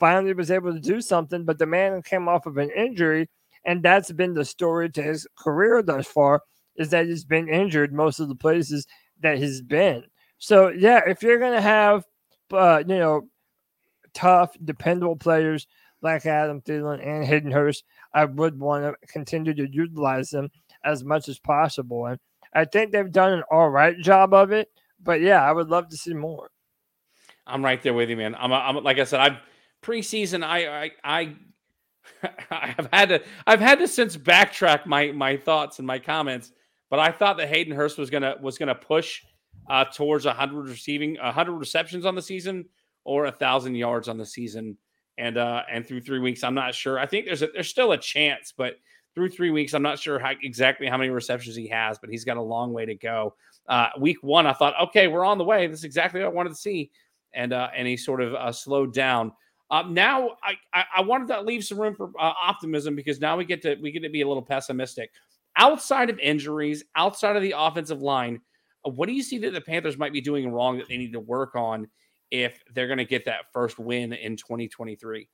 finally 0.01 0.33
was 0.33 0.51
able 0.51 0.73
to 0.73 0.81
do 0.81 1.01
something, 1.01 1.45
but 1.45 1.59
the 1.59 1.67
man 1.67 2.03
came 2.03 2.29
off 2.29 2.47
of 2.47 2.57
an 2.57 2.71
injury, 2.71 3.29
and 3.65 3.83
that's 3.83 4.11
been 4.11 4.35
the 4.35 4.45
story 4.45 4.91
to 4.91 5.03
his 5.03 5.27
career 5.39 5.83
thus 5.83 6.07
far. 6.07 6.43
Is 6.77 6.91
that 6.91 7.07
he's 7.07 7.25
been 7.25 7.49
injured 7.49 7.93
most 7.93 8.21
of 8.21 8.29
the 8.29 8.35
places 8.35 8.87
that 9.21 9.39
he's 9.39 9.61
been. 9.61 10.05
So 10.39 10.69
yeah, 10.69 11.01
if 11.07 11.23
you're 11.23 11.39
gonna 11.39 11.61
have, 11.61 12.05
uh, 12.53 12.83
you 12.87 12.99
know, 12.99 13.29
tough, 14.15 14.57
dependable 14.65 15.17
players 15.17 15.67
like 16.03 16.27
Adam 16.27 16.61
Thielen 16.61 17.07
and 17.07 17.25
Hayden 17.25 17.53
Hurst, 17.53 17.85
I 18.13 18.25
would 18.25 18.59
want 18.59 18.85
to 18.85 19.07
continue 19.07 19.55
to 19.55 19.69
utilize 19.71 20.31
them 20.31 20.51
as 20.85 21.05
much 21.05 21.29
as 21.29 21.39
possible. 21.39 22.07
And 22.07 22.19
I 22.53 22.65
think 22.65 22.93
they've 22.93 23.11
done 23.11 23.33
an 23.33 23.45
all 23.51 23.71
right 23.71 23.97
job 23.99 24.35
of 24.35 24.53
it. 24.53 24.69
But 25.03 25.21
yeah, 25.21 25.43
I 25.43 25.53
would 25.53 25.69
love 25.69 25.89
to 25.89 25.97
see 25.97 26.15
more. 26.15 26.51
I'm 27.47 27.65
right 27.65 27.83
there 27.83 27.95
with 27.95 28.11
you, 28.11 28.17
man. 28.17 28.37
I'm, 28.39 28.53
I'm 28.53 28.83
like 28.85 28.99
I 28.99 29.05
said, 29.05 29.21
I've 29.21 29.39
preseason. 29.83 30.45
I, 30.45 30.85
I, 30.85 30.91
I, 31.05 31.37
I've 32.51 32.89
had 32.93 33.09
to, 33.09 33.23
I've 33.47 33.61
had 33.61 33.79
to 33.81 33.89
since 33.89 34.17
backtrack 34.17 34.87
my 34.87 35.11
my 35.13 35.37
thoughts 35.37 35.79
and 35.79 35.87
my 35.87 35.99
comments. 35.99 36.53
But 36.93 37.01
I 37.01 37.11
thought 37.11 37.39
that 37.39 37.49
Hayden 37.49 37.75
Hurst 37.75 37.97
was 37.97 38.11
gonna 38.11 38.37
was 38.43 38.59
gonna 38.59 38.75
push 38.75 39.23
uh, 39.71 39.87
towards 39.87 40.27
100 40.27 40.69
receiving, 40.69 41.17
100 41.17 41.53
receptions 41.53 42.05
on 42.05 42.15
the 42.15 42.21
season, 42.21 42.67
or 43.05 43.25
a 43.25 43.33
thousand 43.33 43.77
yards 43.77 44.09
on 44.09 44.19
the 44.19 44.27
season. 44.27 44.77
And 45.17 45.39
uh 45.39 45.63
and 45.71 45.87
through 45.87 46.03
three 46.03 46.19
weeks 46.19 46.45
i'm 46.45 46.55
not 46.55 46.75
sure. 46.75 46.99
I 46.99 47.07
think 47.07 47.25
there's 47.25 47.41
a 47.41 47.49
there's 47.55 47.69
still 47.69 47.93
a 47.93 47.99
chance 47.99 48.53
but 48.55 48.75
through 49.15 49.31
three 49.31 49.51
weeks 49.51 49.73
i'm 49.73 49.83
not 49.83 49.99
sure 49.99 50.19
how 50.19 50.33
exactly 50.43 50.87
how 50.87 50.99
many 50.99 51.11
receptions 51.11 51.57
he 51.57 51.67
has 51.69 51.99
but 51.99 52.09
he's 52.11 52.25
got 52.25 52.37
a 52.37 52.43
long 52.43 52.75
way 52.75 52.85
to 52.85 52.95
go. 52.95 53.35
Uh 53.69 53.89
week 53.99 54.23
one 54.23 54.47
i 54.47 54.53
thought 54.53 54.75
okay 54.89 55.09
we're 55.09 55.25
on 55.25 55.39
the 55.39 55.45
way. 55.45 55.67
This 55.67 55.79
is 55.79 55.85
exactly 55.85 56.21
what 56.21 56.27
i 56.27 56.31
wanted 56.31 56.51
to 56.51 56.57
see. 56.57 56.91
And 57.33 57.55
uh 57.55 57.69
and 57.75 57.89
he 57.89 57.97
sort 57.97 58.21
of 58.21 58.35
uh, 58.35 58.53
slowed 58.53 58.93
down. 58.93 59.33
Um, 59.71 59.95
now 59.95 60.33
I, 60.43 60.57
I, 60.75 60.85
I 60.99 61.01
wanted 61.01 61.29
to 61.29 61.41
leave 61.41 61.65
some 61.65 61.81
room 61.81 61.95
for 61.95 62.11
uh, 62.21 62.35
optimism 62.43 62.95
because 62.95 63.19
now 63.19 63.39
we 63.39 63.47
get 63.47 63.63
to 63.63 63.77
we 63.81 63.93
get 63.93 64.03
to 64.03 64.11
be 64.11 64.21
a 64.21 64.29
little 64.29 64.43
pessimistic. 64.43 65.11
Outside 65.57 66.11
of 66.11 66.19
injuries, 66.19 66.85
outside 66.97 67.37
of 67.37 67.43
the 67.43 67.55
offensive 67.57 68.01
line, 68.01 68.41
uh, 68.87 68.91
what 68.91 69.07
do 69.07 69.13
you 69.13 69.23
see 69.23 69.39
that 69.39 69.53
the 69.53 69.61
Panthers 69.61 69.99
might 69.99 70.13
be 70.13 70.21
doing 70.21 70.51
wrong 70.51 70.79
that 70.79 70.89
they 70.89 70.97
need 70.97 71.13
to 71.13 71.21
work 71.21 71.55
on 71.55 71.89
if 72.31 72.63
they're 72.75 72.87
going 72.87 72.99
to 72.99 73.05
get 73.05 73.25
that 73.27 73.53
first 73.53 73.79
win 73.79 74.13
in 74.13 74.37
2023? 74.37 75.29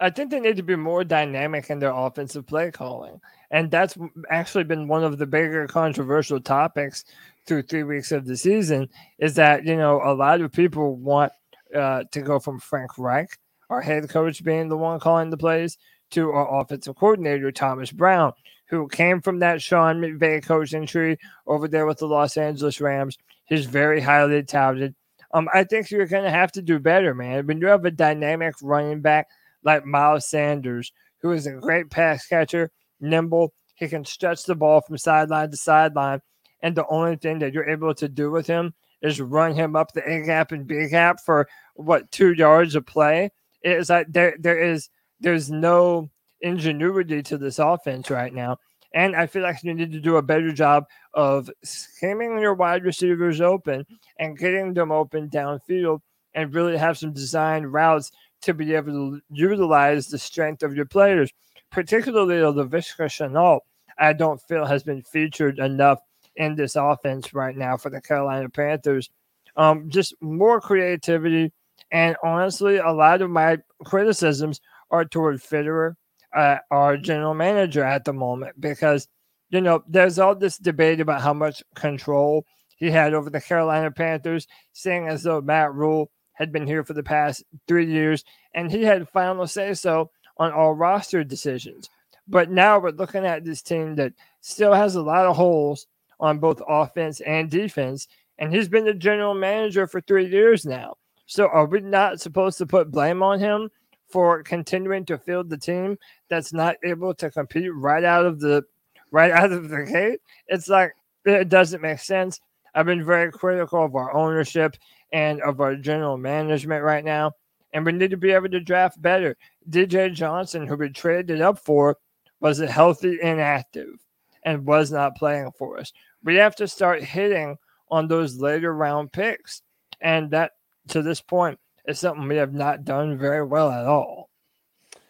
I 0.00 0.08
think 0.08 0.30
they 0.30 0.40
need 0.40 0.56
to 0.56 0.62
be 0.62 0.76
more 0.76 1.04
dynamic 1.04 1.68
in 1.68 1.78
their 1.78 1.92
offensive 1.92 2.46
play 2.46 2.70
calling. 2.70 3.20
And 3.50 3.70
that's 3.70 3.96
actually 4.30 4.64
been 4.64 4.88
one 4.88 5.04
of 5.04 5.18
the 5.18 5.26
bigger 5.26 5.66
controversial 5.66 6.40
topics 6.40 7.04
through 7.46 7.62
three 7.62 7.82
weeks 7.82 8.10
of 8.10 8.24
the 8.24 8.36
season 8.36 8.88
is 9.18 9.34
that, 9.34 9.66
you 9.66 9.76
know, 9.76 10.00
a 10.02 10.14
lot 10.14 10.40
of 10.40 10.52
people 10.52 10.96
want 10.96 11.32
uh, 11.76 12.04
to 12.12 12.22
go 12.22 12.38
from 12.38 12.58
Frank 12.58 12.96
Reich, 12.96 13.38
our 13.68 13.82
head 13.82 14.08
coach 14.08 14.42
being 14.42 14.68
the 14.68 14.76
one 14.76 15.00
calling 15.00 15.30
the 15.30 15.36
plays, 15.36 15.76
to 16.10 16.30
our 16.30 16.60
offensive 16.60 16.96
coordinator, 16.96 17.52
Thomas 17.52 17.92
Brown, 17.92 18.32
who 18.70 18.86
came 18.86 19.20
from 19.20 19.40
that 19.40 19.60
Sean 19.60 20.00
McVay 20.00 20.42
coaching 20.42 20.86
tree 20.86 21.16
over 21.46 21.66
there 21.66 21.86
with 21.86 21.98
the 21.98 22.06
Los 22.06 22.36
Angeles 22.36 22.80
Rams. 22.80 23.18
He's 23.46 23.66
very 23.66 24.00
highly 24.00 24.44
touted. 24.44 24.94
Um, 25.32 25.48
I 25.52 25.64
think 25.64 25.90
you're 25.90 26.06
going 26.06 26.24
to 26.24 26.30
have 26.30 26.52
to 26.52 26.62
do 26.62 26.78
better, 26.78 27.12
man. 27.12 27.46
When 27.46 27.60
you 27.60 27.66
have 27.66 27.84
a 27.84 27.90
dynamic 27.90 28.54
running 28.62 29.00
back 29.00 29.28
like 29.64 29.84
Miles 29.84 30.28
Sanders, 30.28 30.92
who 31.18 31.32
is 31.32 31.46
a 31.46 31.52
great 31.52 31.90
pass 31.90 32.26
catcher, 32.26 32.70
nimble, 33.00 33.52
he 33.74 33.88
can 33.88 34.04
stretch 34.04 34.44
the 34.44 34.54
ball 34.54 34.80
from 34.80 34.98
sideline 34.98 35.50
to 35.50 35.56
sideline. 35.56 36.20
And 36.62 36.76
the 36.76 36.86
only 36.88 37.16
thing 37.16 37.40
that 37.40 37.52
you're 37.52 37.68
able 37.68 37.94
to 37.94 38.08
do 38.08 38.30
with 38.30 38.46
him 38.46 38.74
is 39.02 39.20
run 39.20 39.54
him 39.54 39.74
up 39.74 39.92
the 39.92 40.08
A 40.08 40.24
gap 40.24 40.52
and 40.52 40.66
B 40.66 40.88
gap 40.88 41.18
for 41.24 41.48
what 41.74 42.10
two 42.12 42.34
yards 42.34 42.76
of 42.76 42.86
play. 42.86 43.30
It's 43.62 43.90
like 43.90 44.06
there 44.10 44.36
there 44.38 44.60
is 44.60 44.90
there's 45.20 45.50
no 45.50 46.10
ingenuity 46.42 47.22
to 47.24 47.38
this 47.38 47.58
offense 47.58 48.10
right 48.10 48.32
now. 48.32 48.58
And 48.92 49.14
I 49.14 49.26
feel 49.26 49.42
like 49.42 49.62
you 49.62 49.72
need 49.72 49.92
to 49.92 50.00
do 50.00 50.16
a 50.16 50.22
better 50.22 50.52
job 50.52 50.84
of 51.14 51.48
scheming 51.62 52.38
your 52.40 52.54
wide 52.54 52.84
receivers 52.84 53.40
open 53.40 53.86
and 54.18 54.36
getting 54.36 54.74
them 54.74 54.90
open 54.90 55.28
downfield 55.28 56.00
and 56.34 56.54
really 56.54 56.76
have 56.76 56.98
some 56.98 57.12
design 57.12 57.64
routes 57.64 58.10
to 58.42 58.54
be 58.54 58.74
able 58.74 58.92
to 58.92 59.20
utilize 59.30 60.08
the 60.08 60.18
strength 60.18 60.62
of 60.62 60.74
your 60.74 60.86
players, 60.86 61.32
particularly 61.70 62.38
the 62.38 62.52
Laviska 62.52 63.06
Shenault. 63.06 63.60
I 63.98 64.12
don't 64.12 64.40
feel 64.42 64.64
has 64.64 64.82
been 64.82 65.02
featured 65.02 65.58
enough 65.58 66.00
in 66.36 66.56
this 66.56 66.74
offense 66.74 67.34
right 67.34 67.56
now 67.56 67.76
for 67.76 67.90
the 67.90 68.00
Carolina 68.00 68.48
Panthers. 68.48 69.10
Um, 69.56 69.90
just 69.90 70.14
more 70.20 70.60
creativity, 70.60 71.52
and 71.92 72.16
honestly, 72.24 72.78
a 72.78 72.90
lot 72.90 73.20
of 73.20 73.30
my 73.30 73.58
criticisms 73.84 74.60
are 74.90 75.04
toward 75.04 75.36
Fitterer, 75.36 75.96
uh, 76.34 76.58
our 76.70 76.96
general 76.96 77.34
manager 77.34 77.84
at 77.84 78.04
the 78.04 78.12
moment, 78.12 78.60
because 78.60 79.08
you 79.50 79.60
know 79.60 79.82
there's 79.88 80.18
all 80.18 80.34
this 80.34 80.58
debate 80.58 81.00
about 81.00 81.22
how 81.22 81.34
much 81.34 81.62
control 81.74 82.44
he 82.76 82.90
had 82.90 83.14
over 83.14 83.30
the 83.30 83.40
Carolina 83.40 83.90
Panthers, 83.90 84.46
saying 84.72 85.06
as 85.06 85.22
though 85.22 85.40
Matt 85.40 85.74
Rhule 85.74 86.10
had 86.40 86.52
been 86.52 86.66
here 86.66 86.82
for 86.82 86.94
the 86.94 87.02
past 87.02 87.44
three 87.68 87.84
years 87.84 88.24
and 88.54 88.70
he 88.70 88.82
had 88.82 89.08
final 89.10 89.46
say 89.46 89.74
so 89.74 90.10
on 90.38 90.52
all 90.52 90.72
roster 90.72 91.22
decisions. 91.22 91.90
But 92.26 92.50
now 92.50 92.78
we're 92.78 92.90
looking 92.90 93.26
at 93.26 93.44
this 93.44 93.60
team 93.60 93.94
that 93.96 94.14
still 94.40 94.72
has 94.72 94.94
a 94.94 95.02
lot 95.02 95.26
of 95.26 95.36
holes 95.36 95.86
on 96.18 96.38
both 96.38 96.62
offense 96.66 97.20
and 97.20 97.50
defense. 97.50 98.08
And 98.38 98.54
he's 98.54 98.68
been 98.68 98.86
the 98.86 98.94
general 98.94 99.34
manager 99.34 99.86
for 99.86 100.00
three 100.00 100.26
years 100.26 100.64
now. 100.64 100.96
So 101.26 101.46
are 101.46 101.66
we 101.66 101.80
not 101.80 102.20
supposed 102.20 102.56
to 102.58 102.66
put 102.66 102.90
blame 102.90 103.22
on 103.22 103.38
him 103.38 103.68
for 104.10 104.42
continuing 104.42 105.04
to 105.06 105.18
field 105.18 105.50
the 105.50 105.58
team 105.58 105.98
that's 106.28 106.52
not 106.52 106.76
able 106.84 107.14
to 107.14 107.30
compete 107.30 107.74
right 107.74 108.04
out 108.04 108.26
of 108.26 108.40
the 108.40 108.62
right 109.10 109.30
out 109.30 109.52
of 109.52 109.68
the 109.68 109.84
gate? 109.84 110.20
It's 110.46 110.68
like 110.68 110.94
it 111.24 111.48
doesn't 111.48 111.82
make 111.82 111.98
sense. 111.98 112.40
I've 112.74 112.86
been 112.86 113.04
very 113.04 113.32
critical 113.32 113.84
of 113.84 113.94
our 113.94 114.14
ownership 114.14 114.76
and 115.12 115.40
of 115.42 115.60
our 115.60 115.74
general 115.76 116.16
management 116.16 116.84
right 116.84 117.04
now. 117.04 117.32
And 117.72 117.84
we 117.84 117.92
need 117.92 118.10
to 118.10 118.16
be 118.16 118.32
able 118.32 118.48
to 118.48 118.60
draft 118.60 119.00
better. 119.00 119.36
DJ 119.68 120.12
Johnson, 120.12 120.66
who 120.66 120.76
we 120.76 120.88
traded 120.88 121.40
up 121.40 121.58
for, 121.58 121.96
was 122.40 122.60
a 122.60 122.66
healthy 122.66 123.18
inactive 123.20 124.00
and 124.44 124.66
was 124.66 124.90
not 124.90 125.16
playing 125.16 125.52
for 125.56 125.78
us. 125.78 125.92
We 126.24 126.36
have 126.36 126.56
to 126.56 126.68
start 126.68 127.02
hitting 127.02 127.56
on 127.90 128.08
those 128.08 128.40
later 128.40 128.74
round 128.74 129.12
picks. 129.12 129.62
And 130.00 130.30
that, 130.30 130.52
to 130.88 131.02
this 131.02 131.20
point, 131.20 131.58
is 131.86 131.98
something 131.98 132.28
we 132.28 132.36
have 132.36 132.54
not 132.54 132.84
done 132.84 133.18
very 133.18 133.44
well 133.44 133.70
at 133.70 133.86
all. 133.86 134.30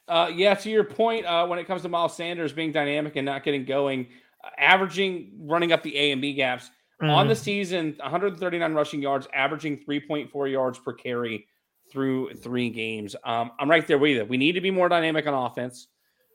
Uh, 0.09 0.31
yeah, 0.35 0.55
to 0.55 0.71
your 0.71 0.85
point, 0.85 1.25
uh, 1.25 1.47
when 1.47 1.59
it 1.59 1.67
comes 1.67 1.83
to 1.83 1.89
Miles 1.89 2.17
Sanders 2.17 2.53
being 2.53 2.73
dynamic 2.73 3.17
and 3.17 3.25
not 3.25 3.45
getting 3.45 3.65
going, 3.65 4.09
uh, 4.43 4.49
averaging, 4.59 5.33
running 5.43 5.73
up 5.73 5.83
the 5.83 5.97
A 5.97 6.11
and 6.11 6.21
B 6.21 6.35
gaps, 6.35 6.71
Mm-hmm. 7.01 7.11
On 7.11 7.29
the 7.29 7.35
mm-hmm. 7.35 7.43
season, 7.43 7.97
139 7.99 8.75
rushing 8.75 9.01
yards, 9.01 9.27
averaging 9.33 9.79
3.4 9.79 10.53
yards 10.53 10.79
per 10.79 10.93
carry 10.93 11.47
through 11.91 12.35
three 12.35 12.69
games. 12.69 13.17
Um, 13.25 13.53
I'm 13.59 13.71
right 13.71 13.87
there 13.87 13.99
with 13.99 14.17
you. 14.17 14.25
We 14.27 14.37
need 14.37 14.53
to 14.53 14.61
be 14.61 14.71
more 14.71 14.89
dynamic 14.89 15.27
on 15.27 15.33
offense. 15.33 15.89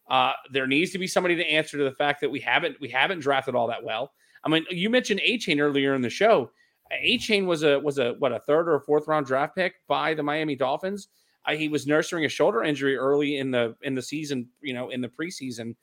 Uh, 0.09 0.31
there 0.51 0.65
needs 0.65 0.91
to 0.91 0.97
be 0.97 1.07
somebody 1.07 1.35
to 1.35 1.45
answer 1.45 1.77
to 1.77 1.83
the 1.83 1.91
fact 1.91 2.21
that 2.21 2.29
we 2.29 2.39
haven't 2.39 2.79
we 2.79 2.89
haven't 2.89 3.19
drafted 3.19 3.55
all 3.55 3.67
that 3.67 3.83
well. 3.83 4.11
I 4.43 4.49
mean, 4.49 4.65
you 4.69 4.89
mentioned 4.89 5.21
Achane 5.27 5.59
earlier 5.59 5.95
in 5.95 6.01
the 6.01 6.09
show. 6.09 6.51
Achane 6.91 7.45
was 7.45 7.63
a 7.63 7.79
was 7.79 7.97
a 7.97 8.13
what 8.19 8.31
a 8.31 8.39
third 8.39 8.67
or 8.67 8.75
a 8.75 8.81
fourth 8.81 9.07
round 9.07 9.25
draft 9.25 9.55
pick 9.55 9.75
by 9.87 10.13
the 10.13 10.23
Miami 10.23 10.55
Dolphins. 10.55 11.07
Uh, 11.45 11.53
he 11.53 11.67
was 11.67 11.87
nursing 11.87 12.25
a 12.25 12.29
shoulder 12.29 12.63
injury 12.63 12.95
early 12.95 13.37
in 13.37 13.51
the 13.51 13.75
in 13.81 13.95
the 13.95 14.01
season, 14.01 14.47
you 14.61 14.73
know, 14.73 14.89
in 14.89 15.01
the 15.01 15.07
preseason, 15.07 15.75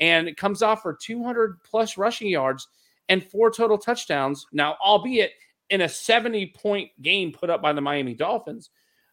and 0.00 0.28
it 0.28 0.36
comes 0.36 0.62
off 0.62 0.82
for 0.82 0.94
200 0.94 1.62
plus 1.62 1.96
rushing 1.96 2.28
yards 2.28 2.68
and 3.08 3.24
four 3.24 3.50
total 3.50 3.78
touchdowns. 3.78 4.46
Now, 4.52 4.76
albeit 4.84 5.32
in 5.70 5.82
a 5.82 5.88
70 5.88 6.54
point 6.56 6.90
game 7.02 7.32
put 7.32 7.50
up 7.50 7.62
by 7.62 7.72
the 7.72 7.80
Miami 7.80 8.14
Dolphins. 8.14 8.70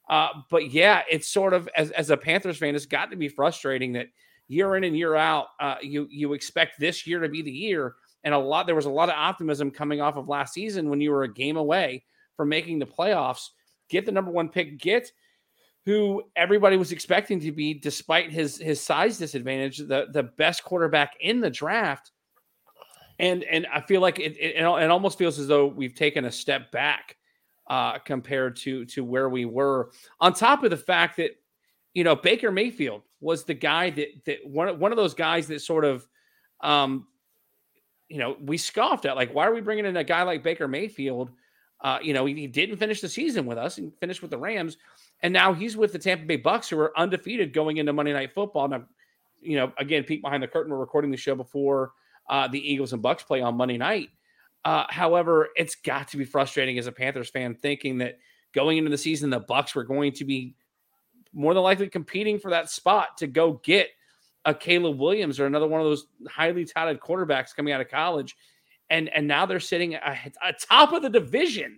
Uh, 0.10 0.30
but 0.50 0.72
yeah, 0.72 1.02
it's 1.10 1.28
sort 1.28 1.54
of 1.54 1.68
as, 1.76 1.92
as 1.92 2.10
a 2.10 2.18
Panthers 2.18 2.58
fan, 2.58 2.76
it's 2.76 2.86
got 2.86 3.12
to 3.12 3.18
be 3.18 3.28
frustrating 3.28 3.94
that 3.94 4.08
year 4.48 4.76
in 4.76 4.84
and 4.84 4.98
year 4.98 5.16
out, 5.16 5.48
uh, 5.60 5.76
you 5.82 6.08
you 6.10 6.34
expect 6.34 6.80
this 6.80 7.06
year 7.06 7.20
to 7.20 7.30
be 7.30 7.42
the 7.42 7.52
year, 7.52 7.96
and 8.28 8.36
a 8.36 8.38
lot 8.38 8.66
there 8.66 8.76
was 8.76 8.86
a 8.86 8.90
lot 8.90 9.08
of 9.08 9.16
optimism 9.16 9.72
coming 9.72 10.02
off 10.02 10.18
of 10.18 10.28
last 10.28 10.54
season 10.54 10.90
when 10.90 11.00
you 11.00 11.12
were 11.12 11.24
a 11.24 11.34
game 11.34 11.56
away 11.56 12.04
from 12.36 12.50
making 12.50 12.78
the 12.78 12.86
playoffs. 12.86 13.50
Get 13.90 14.06
the 14.06 14.12
number 14.12 14.32
one 14.32 14.50
pick, 14.50 14.78
get 14.78 15.10
who 15.86 16.24
everybody 16.36 16.76
was 16.76 16.92
expecting 16.92 17.40
to 17.40 17.52
be, 17.54 17.74
despite 17.74 18.32
his 18.32 18.58
his 18.58 18.82
size 18.82 19.18
disadvantage, 19.18 19.78
the 19.78 20.08
the 20.12 20.24
best 20.24 20.63
quarterback 20.63 21.13
in 21.22 21.40
the 21.40 21.50
draft 21.50 22.12
and 23.20 23.44
and 23.46 23.66
I 23.74 23.82
feel 23.82 24.02
like 24.02 24.20
it, 24.20 24.38
it, 24.38 24.56
it 24.58 24.63
almost 24.63 25.18
feels 25.18 25.40
as 25.40 25.48
though 25.48 25.66
we've 25.66 25.96
taken 25.96 26.26
a 26.26 26.32
step 26.32 26.72
back 26.72 27.16
uh, 27.70 28.00
compared 28.00 28.56
to 28.58 28.86
to 28.86 29.04
where 29.04 29.30
we 29.30 29.46
were. 29.46 29.92
On 30.20 30.34
top 30.34 30.63
of 30.63 30.70
the 30.70 30.78
fact 30.78 31.18
that 31.18 31.32
you 31.94 32.04
know 32.04 32.16
Baker 32.16 32.52
Mayfield 32.52 33.04
was 33.20 33.44
the 33.44 33.54
guy 33.54 33.90
that 33.92 34.08
that 34.26 34.46
one 34.46 34.80
one 34.80 34.92
of 34.92 34.98
those 34.98 35.13
guys 35.13 35.48
that 35.48 35.62
sort 35.62 35.86
of 35.86 36.08
um, 36.62 37.08
you 38.10 38.17
know 38.17 38.38
we 38.41 38.58
scoffed 38.58 39.06
at 39.06 39.15
like 39.15 39.34
why 39.34 39.46
are 39.46 39.54
we 39.54 39.62
bringing 39.62 39.86
in 39.86 39.98
a 39.98 40.04
guy 40.04 40.24
like 40.24 40.43
Baker 40.43 40.67
Mayfield? 40.67 41.32
Uh, 41.82 42.00
you 42.02 42.13
know 42.13 42.26
he, 42.26 42.34
he 42.34 42.48
didn't 42.48 42.78
finish 42.78 43.02
the 43.02 43.10
season 43.10 43.46
with 43.46 43.58
us 43.58 43.78
and 43.78 43.93
finished 44.00 44.22
with 44.22 44.32
the 44.32 44.38
Rams, 44.38 44.78
and 45.22 45.34
now 45.34 45.54
he's 45.54 45.78
with 45.78 45.93
the 45.93 46.00
Tampa 46.00 46.26
Bay 46.26 46.38
Bucks 46.38 46.70
who 46.70 46.80
are 46.80 46.98
undefeated 46.98 47.54
going 47.54 47.78
into 47.78 47.93
Monday 47.93 48.13
Night 48.13 48.34
Football. 48.34 48.67
Now, 48.67 48.84
you 49.41 49.58
know 49.58 49.72
again, 49.78 50.04
peek 50.04 50.22
behind 50.22 50.41
the 50.41 50.48
curtain. 50.48 50.72
We're 50.72 50.80
recording 50.80 51.12
the 51.12 51.17
show 51.17 51.36
before 51.36 51.91
uh, 52.30 52.48
the 52.48 52.60
Eagles 52.60 52.93
and 52.93 53.02
Bucks 53.02 53.24
play 53.24 53.41
on 53.41 53.56
Monday 53.56 53.78
night. 53.78 54.10
Uh, 54.65 54.86
however, 54.89 55.50
it's 55.56 55.76
got 55.76 56.10
to 56.10 56.17
be 56.17 56.26
frustrating 56.26 56.78
as 56.78 56.88
a 56.88 56.91
Panthers 56.91 57.30
fan 57.30 57.56
thinking 57.56 58.00
that 58.00 58.17
going 58.54 58.78
into 58.78 58.89
the 58.89 58.98
season, 58.98 59.30
the 59.30 59.39
Bucks 59.39 59.76
were 59.76 59.84
going 59.84 60.12
to 60.13 60.26
be 60.26 60.56
more 61.34 61.54
than 61.54 61.63
likely 61.63 61.88
competing 61.88 62.39
for 62.39 62.52
that 62.52 62.70
spot 62.70 63.17
to 63.17 63.28
go 63.28 63.62
get 63.63 63.89
a 64.48 64.54
Caleb 64.54 64.98
Williams 64.98 65.40
or 65.40 65.46
another 65.46 65.68
one 65.68 65.82
of 65.82 65.86
those 65.86 66.08
highly 66.28 66.66
touted 66.66 67.02
quarterbacks 67.02 67.54
coming 67.54 67.74
out 67.74 67.82
of 67.82 67.90
college, 67.90 68.36
and 68.90 69.10
and 69.10 69.28
now 69.28 69.46
they're 69.46 69.60
sitting 69.60 69.96
atop 70.42 70.94
of 70.94 71.04
the 71.04 71.10
division. 71.10 71.78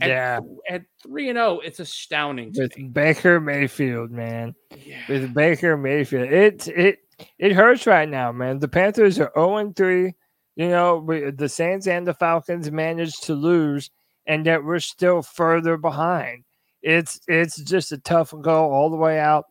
At, 0.00 0.08
yeah, 0.08 0.40
at 0.68 0.82
three 1.02 1.28
and 1.28 1.36
zero, 1.36 1.58
oh, 1.58 1.60
it's 1.60 1.78
astounding. 1.78 2.52
With 2.56 2.76
me. 2.76 2.88
Baker 2.88 3.38
Mayfield, 3.38 4.10
man, 4.10 4.54
yeah. 4.84 5.02
with 5.08 5.32
Baker 5.32 5.76
Mayfield, 5.76 6.32
it 6.32 6.66
it 6.68 6.98
it 7.38 7.52
hurts 7.52 7.86
right 7.86 8.08
now, 8.08 8.32
man. 8.32 8.58
The 8.58 8.66
Panthers 8.66 9.20
are 9.20 9.30
0 9.36 9.72
3. 9.76 10.14
You 10.56 10.68
know, 10.68 10.96
we, 10.98 11.30
the 11.30 11.48
Saints 11.48 11.86
and 11.86 12.06
the 12.06 12.14
Falcons 12.14 12.70
managed 12.70 13.24
to 13.24 13.34
lose, 13.34 13.90
and 14.26 14.46
yet 14.46 14.64
we're 14.64 14.80
still 14.80 15.22
further 15.22 15.76
behind. 15.76 16.44
It's 16.82 17.20
it's 17.28 17.62
just 17.62 17.92
a 17.92 17.98
tough 17.98 18.34
go 18.40 18.72
all 18.72 18.90
the 18.90 18.96
way 18.96 19.20
out. 19.20 19.44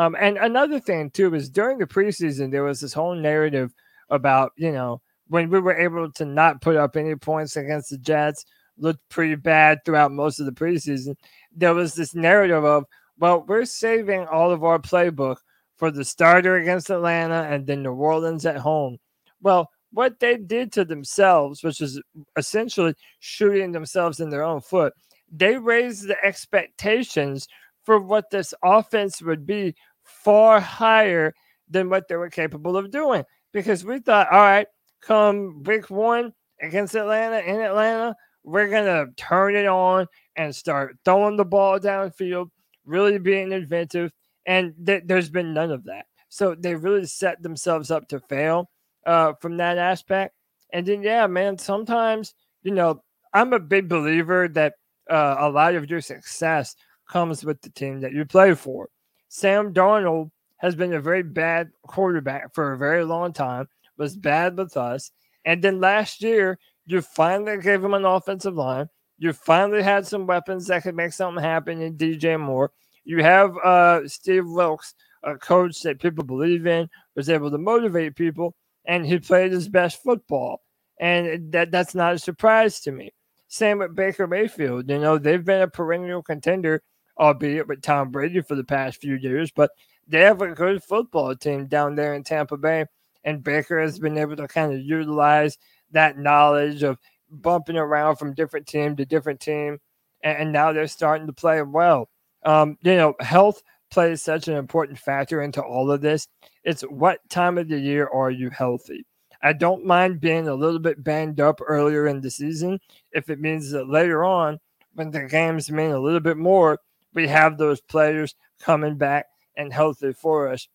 Um, 0.00 0.16
and 0.18 0.38
another 0.38 0.80
thing 0.80 1.10
too 1.10 1.34
is 1.34 1.50
during 1.50 1.76
the 1.76 1.84
preseason 1.84 2.50
there 2.50 2.62
was 2.62 2.80
this 2.80 2.94
whole 2.94 3.14
narrative 3.14 3.74
about 4.08 4.52
you 4.56 4.72
know 4.72 5.02
when 5.28 5.50
we 5.50 5.60
were 5.60 5.76
able 5.76 6.10
to 6.12 6.24
not 6.24 6.62
put 6.62 6.76
up 6.76 6.96
any 6.96 7.16
points 7.16 7.54
against 7.54 7.90
the 7.90 7.98
Jets, 7.98 8.46
looked 8.78 9.06
pretty 9.10 9.34
bad 9.34 9.84
throughout 9.84 10.10
most 10.10 10.40
of 10.40 10.46
the 10.46 10.52
preseason. 10.52 11.16
There 11.54 11.74
was 11.74 11.94
this 11.94 12.14
narrative 12.14 12.64
of 12.64 12.84
well, 13.18 13.44
we're 13.46 13.66
saving 13.66 14.26
all 14.26 14.50
of 14.50 14.64
our 14.64 14.78
playbook 14.78 15.36
for 15.76 15.90
the 15.90 16.06
starter 16.06 16.56
against 16.56 16.88
Atlanta 16.88 17.42
and 17.42 17.66
then 17.66 17.82
New 17.82 17.92
Orleans 17.92 18.46
at 18.46 18.56
home. 18.56 18.96
Well, 19.42 19.68
what 19.92 20.18
they 20.18 20.38
did 20.38 20.72
to 20.72 20.86
themselves, 20.86 21.62
which 21.62 21.82
is 21.82 22.00
essentially 22.38 22.94
shooting 23.18 23.72
themselves 23.72 24.18
in 24.18 24.30
their 24.30 24.44
own 24.44 24.62
foot, 24.62 24.94
they 25.30 25.58
raised 25.58 26.08
the 26.08 26.16
expectations 26.24 27.46
for 27.84 27.98
what 27.98 28.30
this 28.30 28.54
offense 28.62 29.22
would 29.22 29.46
be 29.46 29.74
far 30.10 30.60
higher 30.60 31.34
than 31.68 31.88
what 31.88 32.08
they 32.08 32.16
were 32.16 32.30
capable 32.30 32.76
of 32.76 32.90
doing. 32.90 33.24
Because 33.52 33.84
we 33.84 33.98
thought, 34.00 34.30
all 34.30 34.40
right, 34.40 34.66
come 35.00 35.62
week 35.64 35.90
one 35.90 36.32
against 36.60 36.94
Atlanta 36.94 37.38
in 37.38 37.60
Atlanta, 37.60 38.14
we're 38.44 38.68
going 38.68 38.84
to 38.84 39.12
turn 39.16 39.56
it 39.56 39.66
on 39.66 40.06
and 40.36 40.54
start 40.54 40.96
throwing 41.04 41.36
the 41.36 41.44
ball 41.44 41.78
downfield, 41.78 42.50
really 42.84 43.18
being 43.18 43.52
inventive, 43.52 44.12
and 44.46 44.74
th- 44.86 45.02
there's 45.06 45.30
been 45.30 45.52
none 45.52 45.70
of 45.70 45.84
that. 45.84 46.06
So 46.28 46.54
they 46.54 46.74
really 46.74 47.06
set 47.06 47.42
themselves 47.42 47.90
up 47.90 48.08
to 48.08 48.20
fail 48.20 48.70
uh, 49.04 49.32
from 49.40 49.56
that 49.56 49.78
aspect. 49.78 50.34
And 50.72 50.86
then, 50.86 51.02
yeah, 51.02 51.26
man, 51.26 51.58
sometimes, 51.58 52.34
you 52.62 52.72
know, 52.72 53.02
I'm 53.34 53.52
a 53.52 53.60
big 53.60 53.88
believer 53.88 54.48
that 54.48 54.74
uh, 55.10 55.36
a 55.38 55.50
lot 55.50 55.74
of 55.74 55.90
your 55.90 56.00
success 56.00 56.76
comes 57.08 57.44
with 57.44 57.60
the 57.62 57.70
team 57.70 58.00
that 58.00 58.12
you 58.12 58.24
play 58.24 58.54
for. 58.54 58.88
Sam 59.32 59.72
Darnold 59.72 60.32
has 60.56 60.74
been 60.74 60.92
a 60.92 61.00
very 61.00 61.22
bad 61.22 61.70
quarterback 61.86 62.52
for 62.52 62.72
a 62.72 62.78
very 62.78 63.04
long 63.04 63.32
time, 63.32 63.68
was 63.96 64.16
bad 64.16 64.58
with 64.58 64.76
us. 64.76 65.12
And 65.44 65.62
then 65.62 65.80
last 65.80 66.20
year, 66.20 66.58
you 66.84 67.00
finally 67.00 67.56
gave 67.62 67.82
him 67.82 67.94
an 67.94 68.04
offensive 68.04 68.56
line. 68.56 68.88
You 69.18 69.32
finally 69.32 69.84
had 69.84 70.04
some 70.04 70.26
weapons 70.26 70.66
that 70.66 70.82
could 70.82 70.96
make 70.96 71.12
something 71.12 71.42
happen 71.42 71.80
in 71.80 71.96
DJ 71.96 72.40
Moore. 72.40 72.72
You 73.04 73.22
have 73.22 73.56
uh, 73.58 74.08
Steve 74.08 74.46
Wilks, 74.48 74.94
a 75.22 75.36
coach 75.36 75.80
that 75.82 76.00
people 76.00 76.24
believe 76.24 76.66
in, 76.66 76.90
was 77.14 77.30
able 77.30 77.52
to 77.52 77.58
motivate 77.58 78.16
people, 78.16 78.56
and 78.84 79.06
he 79.06 79.20
played 79.20 79.52
his 79.52 79.68
best 79.68 80.02
football. 80.02 80.62
And 80.98 81.52
that 81.52 81.70
that's 81.70 81.94
not 81.94 82.14
a 82.14 82.18
surprise 82.18 82.80
to 82.80 82.90
me. 82.90 83.12
Same 83.46 83.78
with 83.78 83.94
Baker 83.94 84.26
Mayfield. 84.26 84.90
You 84.90 84.98
know, 84.98 85.18
they've 85.18 85.44
been 85.44 85.62
a 85.62 85.68
perennial 85.68 86.22
contender, 86.22 86.82
albeit 87.20 87.68
with 87.68 87.82
Tom 87.82 88.10
Brady 88.10 88.40
for 88.40 88.54
the 88.54 88.64
past 88.64 89.00
few 89.00 89.14
years, 89.14 89.52
but 89.52 89.70
they 90.08 90.20
have 90.20 90.40
a 90.40 90.54
good 90.54 90.82
football 90.82 91.36
team 91.36 91.66
down 91.66 91.94
there 91.94 92.14
in 92.14 92.24
Tampa 92.24 92.56
Bay. 92.56 92.86
And 93.22 93.44
Baker 93.44 93.78
has 93.78 93.98
been 93.98 94.16
able 94.16 94.36
to 94.36 94.48
kind 94.48 94.72
of 94.72 94.80
utilize 94.80 95.58
that 95.92 96.18
knowledge 96.18 96.82
of 96.82 96.98
bumping 97.30 97.76
around 97.76 98.16
from 98.16 98.34
different 98.34 98.66
team 98.66 98.96
to 98.96 99.04
different 99.04 99.40
team. 99.40 99.78
And, 100.22 100.52
now 100.52 100.72
they're 100.72 100.86
starting 100.86 101.26
to 101.26 101.32
play 101.32 101.62
well. 101.62 102.08
Um, 102.44 102.78
you 102.82 102.96
know, 102.96 103.14
health 103.20 103.62
plays 103.90 104.22
such 104.22 104.48
an 104.48 104.56
important 104.56 104.98
factor 104.98 105.42
into 105.42 105.62
all 105.62 105.90
of 105.90 106.00
this. 106.00 106.26
It's 106.64 106.82
what 106.82 107.20
time 107.28 107.58
of 107.58 107.68
the 107.68 107.78
year 107.78 108.08
are 108.08 108.30
you 108.30 108.50
healthy? 108.50 109.04
I 109.42 109.52
don't 109.52 109.86
mind 109.86 110.20
being 110.20 110.48
a 110.48 110.54
little 110.54 110.78
bit 110.78 111.02
banged 111.02 111.40
up 111.40 111.60
earlier 111.66 112.06
in 112.06 112.20
the 112.20 112.30
season 112.30 112.78
if 113.12 113.30
it 113.30 113.40
means 113.40 113.70
that 113.70 113.88
later 113.88 114.24
on, 114.24 114.58
when 114.94 115.10
the 115.10 115.22
games 115.24 115.70
mean 115.70 115.92
a 115.92 115.98
little 115.98 116.20
bit 116.20 116.36
more, 116.36 116.78
we 117.14 117.28
have 117.28 117.58
those 117.58 117.80
players 117.80 118.34
coming 118.60 118.96
back 118.96 119.26
and 119.56 119.72
healthy 119.72 120.12
for 120.12 120.48
us. 120.48 120.68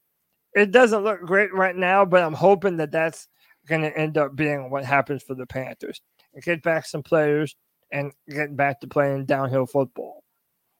It 0.54 0.71
doesn't 0.71 1.04
look 1.04 1.21
great 1.21 1.54
right 1.54 1.76
now, 1.76 2.06
but 2.06 2.24
I'm 2.24 2.34
hoping 2.34 2.78
that 2.78 2.91
that's 2.91 3.28
going 3.67 3.82
to 3.82 3.98
end 3.98 4.17
up 4.17 4.36
being 4.36 4.69
what 4.69 4.86
happens 4.86 5.24
for 5.24 5.36
the 5.36 5.45
Panthers. 5.45 6.02
Get 6.43 6.62
back 6.62 6.86
some 6.86 7.04
players 7.04 7.56
and 7.91 8.12
get 8.30 8.56
back 8.56 8.82
to 8.82 8.88
playing 8.88 9.26
downhill 9.26 9.65
football. 9.65 10.24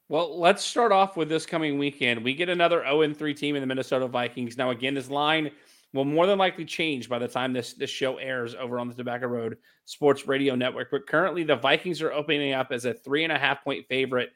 Well, 0.08 0.40
let's 0.40 0.64
start 0.64 0.92
off 0.92 1.18
with 1.18 1.30
this 1.30 1.46
coming 1.46 1.80
weekend. 1.80 2.24
We 2.24 2.36
get 2.36 2.50
another 2.50 2.84
0 2.84 3.14
3 3.14 3.34
team 3.34 3.56
in 3.56 3.62
the 3.62 3.68
Minnesota 3.68 4.08
Vikings. 4.08 4.56
Now, 4.56 4.70
again, 4.70 4.94
this 4.94 5.10
line 5.10 5.50
will 5.94 6.06
more 6.06 6.28
than 6.28 6.38
likely 6.38 6.66
change 6.66 7.10
by 7.10 7.18
the 7.18 7.28
time 7.28 7.54
this, 7.54 7.74
this 7.74 7.90
show 7.90 8.18
airs 8.18 8.54
over 8.54 8.80
on 8.80 8.88
the 8.88 8.94
Tobacco 8.94 9.28
Road 9.28 9.58
Sports 9.86 10.28
Radio 10.28 10.54
Network. 10.54 10.90
But 10.92 11.08
currently, 11.08 11.44
the 11.44 11.56
Vikings 11.56 12.02
are 12.02 12.14
opening 12.14 12.54
up 12.54 12.72
as 12.72 12.86
a 12.86 12.94
three 12.94 13.24
and 13.24 13.32
a 13.32 13.40
half 13.40 13.64
point 13.64 13.88
favorite 13.88 14.30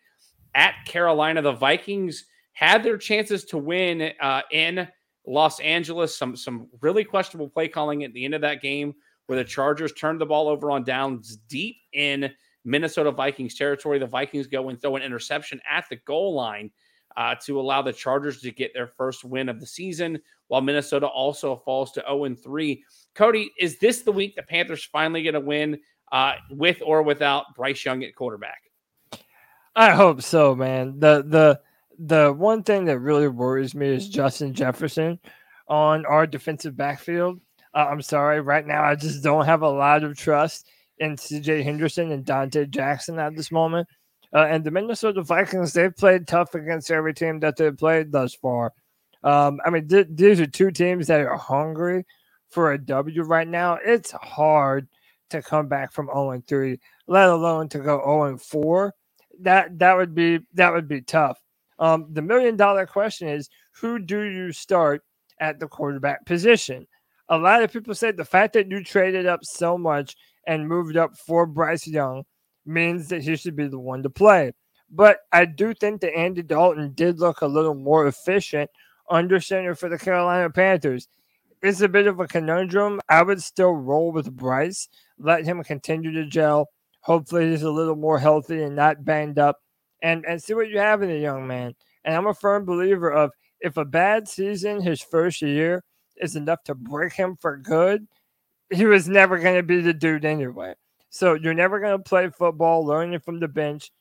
at 0.56 0.74
Carolina. 0.86 1.42
The 1.42 1.52
Vikings 1.52 2.26
had 2.54 2.84
their 2.84 2.98
chances 2.98 3.46
to 3.46 3.58
win 3.58 4.12
uh, 4.22 4.42
in 4.52 4.88
Los 5.26 5.60
Angeles. 5.60 6.18
Some 6.18 6.36
some 6.36 6.68
really 6.82 7.04
questionable 7.04 7.50
play 7.50 7.68
calling 7.68 8.04
at 8.04 8.14
the 8.14 8.26
end 8.26 8.34
of 8.34 8.42
that 8.42 8.62
game, 8.62 8.94
where 9.28 9.38
the 9.38 9.46
Chargers 9.46 9.94
turned 9.94 10.20
the 10.20 10.26
ball 10.26 10.48
over 10.48 10.72
on 10.72 10.84
downs 10.84 11.38
deep 11.48 11.78
in 11.94 12.32
Minnesota 12.66 13.12
Vikings 13.12 13.56
territory. 13.56 14.00
The 14.00 14.06
Vikings 14.06 14.48
go 14.48 14.70
and 14.70 14.82
throw 14.82 14.96
an 14.96 15.04
interception 15.04 15.62
at 15.70 15.86
the 15.90 15.98
goal 16.06 16.34
line 16.34 16.72
uh, 17.18 17.36
to 17.46 17.60
allow 17.60 17.82
the 17.82 17.94
Chargers 17.94 18.42
to 18.42 18.52
get 18.52 18.74
their 18.74 18.88
first 18.88 19.24
win 19.24 19.50
of 19.50 19.60
the 19.60 19.66
season, 19.66 20.20
while 20.48 20.62
Minnesota 20.62 21.08
also 21.08 21.56
falls 21.56 21.92
to 21.94 22.04
0 22.08 22.36
3. 22.36 22.84
Cody, 23.16 23.52
is 23.60 23.80
this 23.80 24.02
the 24.02 24.12
week 24.12 24.36
the 24.36 24.44
Panthers 24.44 24.86
finally 24.86 25.24
going 25.24 25.34
to 25.34 25.40
win 25.40 25.80
uh, 26.12 26.34
with 26.52 26.82
or 26.84 27.04
without 27.04 27.56
Bryce 27.56 27.84
Young 27.84 28.04
at 28.04 28.16
quarterback? 28.16 28.69
I 29.80 29.92
hope 29.92 30.22
so, 30.22 30.56
man. 30.56 31.00
The 31.00 31.24
the 31.26 31.62
the 32.00 32.34
one 32.34 32.64
thing 32.64 32.84
that 32.86 33.00
really 33.00 33.30
worries 33.30 33.74
me 33.74 33.88
is 33.88 34.10
Justin 34.10 34.54
Jefferson 34.54 35.18
on 35.70 36.06
our 36.06 36.28
defensive 36.28 36.76
backfield. 36.76 37.40
Uh, 37.74 37.88
I'm 37.90 38.02
sorry, 38.02 38.42
right 38.42 38.68
now 38.68 38.84
I 38.84 38.96
just 38.96 39.24
don't 39.24 39.46
have 39.46 39.62
a 39.62 39.70
lot 39.70 40.04
of 40.04 40.18
trust 40.18 40.68
in 40.98 41.16
CJ 41.16 41.64
Henderson 41.64 42.12
and 42.12 42.26
Donte 42.26 42.70
Jackson 42.70 43.20
at 43.20 43.38
this 43.38 43.54
moment. 43.54 43.88
Uh, 44.36 44.48
and 44.50 44.66
the 44.66 44.72
Minnesota 44.72 45.24
Vikings, 45.24 45.72
they've 45.72 45.96
played 45.96 46.28
tough 46.28 46.56
against 46.56 46.92
every 46.92 47.14
team 47.14 47.40
that 47.40 47.56
they've 47.56 47.78
played 47.78 48.12
thus 48.12 48.34
far. 48.36 48.74
Um, 49.24 49.62
I 49.66 49.70
mean, 49.70 49.88
th- 49.88 50.08
these 50.10 50.42
are 50.42 50.46
two 50.46 50.72
teams 50.72 51.08
that 51.08 51.22
are 51.22 51.38
hungry 51.38 52.06
for 52.50 52.74
a 52.74 52.78
W 52.78 53.22
right 53.24 53.48
now. 53.48 53.80
It's 53.82 54.12
hard 54.12 54.90
to 55.30 55.42
come 55.42 55.70
back 55.70 55.94
from 55.94 56.08
0 56.08 56.44
3, 56.46 56.78
let 57.08 57.30
alone 57.30 57.70
to 57.70 57.80
go 57.80 58.02
0 58.04 58.38
4. 58.40 58.94
That 59.40 59.80
that 59.80 59.96
would 59.96 60.14
be 60.14 60.40
that 60.54 60.74
would 60.74 60.88
be 60.88 61.02
tough. 61.02 61.42
Um, 61.80 62.08
the 62.12 62.22
million 62.22 62.58
dollar 62.58 62.86
question 62.86 63.30
is 63.30 63.50
who 63.72 64.00
do 64.00 64.22
you 64.22 64.52
start 64.52 65.02
at 65.40 65.60
the 65.60 65.68
quarterback 65.68 66.26
position? 66.26 66.86
A 67.30 67.38
lot 67.38 67.64
of 67.64 67.72
people 67.72 67.96
say 67.96 68.12
the 68.12 68.26
fact 68.26 68.54
that 68.54 68.70
you 68.70 68.84
traded 68.84 69.26
up 69.26 69.42
so 69.44 69.78
much 69.78 70.16
and 70.48 70.68
moved 70.68 70.98
up 70.98 71.16
for 71.16 71.46
Bryce 71.46 71.88
Young 71.88 72.24
means 72.66 73.08
that 73.10 73.22
he 73.22 73.36
should 73.36 73.56
be 73.56 73.68
the 73.68 73.80
one 73.80 74.04
to 74.04 74.10
play. 74.10 74.52
But 74.90 75.20
I 75.32 75.46
do 75.46 75.74
think 75.74 76.02
that 76.02 76.18
Andy 76.18 76.42
Dalton 76.42 76.94
did 76.94 77.20
look 77.20 77.42
a 77.42 77.48
little 77.48 77.76
more 77.76 78.08
efficient 78.08 78.70
under 79.10 79.40
center 79.40 79.76
for 79.76 79.90
the 79.90 79.98
Carolina 79.98 80.50
Panthers. 80.50 81.08
It's 81.62 81.82
a 81.82 81.90
bit 81.90 82.08
of 82.08 82.20
a 82.20 82.28
conundrum. 82.28 83.00
I 83.10 83.22
would 83.22 83.42
still 83.42 83.74
roll 83.74 84.12
with 84.12 84.36
Bryce, 84.36 84.88
let 85.18 85.46
him 85.46 85.64
continue 85.64 86.12
to 86.14 86.26
gel. 86.26 86.70
Hopefully, 87.02 87.50
he's 87.50 87.64
a 87.64 87.72
little 87.72 87.96
more 87.96 88.20
healthy 88.20 88.64
and 88.64 88.76
not 88.76 89.06
banged 89.06 89.40
up 89.40 89.58
and 90.02 90.26
and 90.26 90.42
see 90.42 90.54
what 90.54 90.70
you 90.70 90.80
have 90.80 91.02
in 91.02 91.10
the 91.10 91.18
young 91.18 91.48
man. 91.48 91.74
And 92.04 92.16
I'm 92.16 92.28
a 92.28 92.34
firm 92.34 92.66
believer 92.66 93.12
of 93.12 93.32
if 93.60 93.78
a 93.78 93.86
bad 93.86 94.28
season 94.28 94.82
his 94.82 95.02
first 95.02 95.42
year 95.42 95.84
is 96.18 96.36
enough 96.36 96.64
to 96.64 96.76
break 96.76 97.14
him 97.14 97.38
for 97.40 97.58
good, 97.58 98.08
he 98.72 98.86
was 98.86 99.08
never 99.08 99.38
going 99.40 99.56
to 99.56 99.64
be 99.64 99.82
the 99.82 99.94
dude 99.94 100.26
anyway. 100.26 100.76
So 101.10 101.34
you're 101.34 101.54
never 101.54 101.80
going 101.80 101.98
to 101.98 102.04
play 102.04 102.30
football, 102.30 102.86
learning 102.86 103.20
from 103.20 103.40
the 103.40 103.48
bench, 103.48 103.92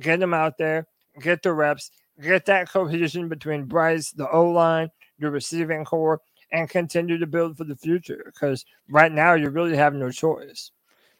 get 0.00 0.20
him 0.20 0.34
out 0.34 0.58
there, 0.58 0.86
get 1.20 1.42
the 1.42 1.52
reps, 1.52 1.90
get 2.20 2.46
that 2.46 2.70
cohesion 2.70 3.28
between 3.28 3.64
Bryce, 3.64 4.10
the 4.10 4.30
O 4.30 4.50
line, 4.50 4.90
your 5.18 5.30
receiving 5.30 5.84
corps, 5.84 6.20
and 6.52 6.68
continue 6.68 7.18
to 7.18 7.26
build 7.26 7.56
for 7.56 7.64
the 7.64 7.76
future. 7.76 8.22
Because 8.26 8.64
right 8.88 9.12
now 9.12 9.34
you 9.34 9.48
really 9.48 9.76
have 9.76 9.94
no 9.94 10.10
choice. 10.10 10.70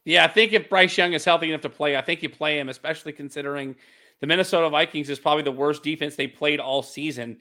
Yeah, 0.08 0.24
I 0.24 0.28
think 0.28 0.54
if 0.54 0.70
Bryce 0.70 0.96
Young 0.96 1.12
is 1.12 1.22
healthy 1.22 1.50
enough 1.50 1.60
to 1.60 1.68
play, 1.68 1.94
I 1.94 2.00
think 2.00 2.22
you 2.22 2.30
play 2.30 2.58
him, 2.58 2.70
especially 2.70 3.12
considering 3.12 3.76
the 4.22 4.26
Minnesota 4.26 4.70
Vikings 4.70 5.10
is 5.10 5.18
probably 5.18 5.42
the 5.42 5.52
worst 5.52 5.82
defense 5.82 6.16
they 6.16 6.26
played 6.26 6.60
all 6.60 6.82
season. 6.82 7.36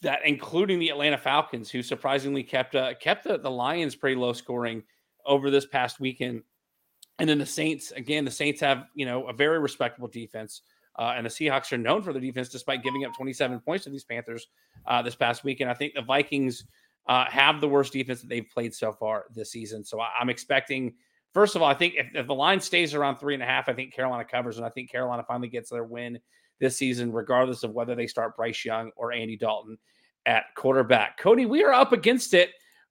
That 0.00 0.20
including 0.24 0.78
the 0.78 0.88
Atlanta 0.88 1.18
Falcons, 1.18 1.70
who 1.70 1.82
surprisingly 1.82 2.42
kept 2.42 2.74
uh, 2.74 2.94
kept 2.94 3.24
the, 3.24 3.36
the 3.36 3.50
Lions 3.50 3.94
pretty 3.94 4.16
low 4.16 4.32
scoring 4.32 4.82
over 5.26 5.50
this 5.50 5.66
past 5.66 6.00
weekend. 6.00 6.42
And 7.18 7.28
then 7.28 7.36
the 7.36 7.44
Saints, 7.44 7.90
again, 7.90 8.24
the 8.24 8.30
Saints 8.30 8.62
have 8.62 8.86
you 8.94 9.04
know 9.04 9.28
a 9.28 9.34
very 9.34 9.58
respectable 9.58 10.08
defense, 10.08 10.62
uh, 10.98 11.12
and 11.14 11.26
the 11.26 11.30
Seahawks 11.30 11.70
are 11.70 11.76
known 11.76 12.00
for 12.00 12.14
their 12.14 12.22
defense 12.22 12.48
despite 12.48 12.82
giving 12.82 13.04
up 13.04 13.12
27 13.14 13.60
points 13.60 13.84
to 13.84 13.90
these 13.90 14.04
Panthers 14.04 14.46
uh, 14.86 15.02
this 15.02 15.14
past 15.14 15.44
weekend. 15.44 15.68
I 15.68 15.74
think 15.74 15.92
the 15.92 16.00
Vikings 16.00 16.64
uh, 17.08 17.26
have 17.26 17.60
the 17.60 17.68
worst 17.68 17.92
defense 17.92 18.22
that 18.22 18.30
they've 18.30 18.48
played 18.48 18.74
so 18.74 18.90
far 18.90 19.26
this 19.34 19.52
season. 19.52 19.84
So 19.84 20.00
I, 20.00 20.08
am 20.18 20.30
expecting 20.30 20.94
First 21.34 21.56
of 21.56 21.62
all, 21.62 21.68
I 21.68 21.74
think 21.74 21.94
if, 21.96 22.06
if 22.14 22.26
the 22.28 22.34
line 22.34 22.60
stays 22.60 22.94
around 22.94 23.16
three 23.16 23.34
and 23.34 23.42
a 23.42 23.46
half, 23.46 23.68
I 23.68 23.74
think 23.74 23.92
Carolina 23.92 24.24
covers, 24.24 24.56
and 24.56 24.64
I 24.64 24.70
think 24.70 24.90
Carolina 24.90 25.24
finally 25.26 25.48
gets 25.48 25.68
their 25.68 25.84
win 25.84 26.18
this 26.60 26.76
season, 26.76 27.12
regardless 27.12 27.64
of 27.64 27.72
whether 27.72 27.96
they 27.96 28.06
start 28.06 28.36
Bryce 28.36 28.64
Young 28.64 28.92
or 28.96 29.12
Andy 29.12 29.36
Dalton 29.36 29.76
at 30.26 30.44
quarterback. 30.56 31.18
Cody, 31.18 31.44
we 31.44 31.64
are 31.64 31.72
up 31.72 31.92
against 31.92 32.34
it, 32.34 32.50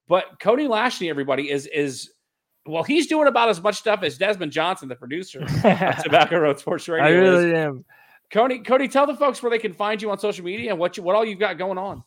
but 0.10 0.26
Cody 0.42 0.68
Lachney, 0.68 1.10
everybody, 1.10 1.50
is 1.50 1.68
is 1.68 2.12
well, 2.66 2.84
he's 2.84 3.08
doing 3.08 3.28
about 3.28 3.50
as 3.50 3.62
much 3.62 3.76
stuff 3.76 4.04
as 4.04 4.18
Desmond 4.18 4.52
Johnson, 4.52 4.88
the 4.90 4.96
producer 4.96 5.42
of 5.42 5.48
Tobacco 6.04 6.40
Road 6.40 6.60
Sports 6.60 6.88
Radio. 6.88 7.06
I 7.06 7.10
really 7.12 7.48
is. 7.50 7.54
am. 7.54 7.86
Cody, 8.32 8.60
Cody, 8.60 8.88
tell 8.88 9.06
the 9.06 9.16
folks 9.16 9.44
where 9.44 9.50
they 9.50 9.60
can 9.60 9.74
find 9.74 10.02
you 10.02 10.10
on 10.12 10.18
social 10.18 10.44
media 10.44 10.72
and 10.72 10.80
what 10.80 10.98
you 10.98 11.04
what 11.04 11.16
all 11.16 11.24
you've 11.24 11.40
got 11.40 11.58
going 11.58 11.78
on. 11.78 12.04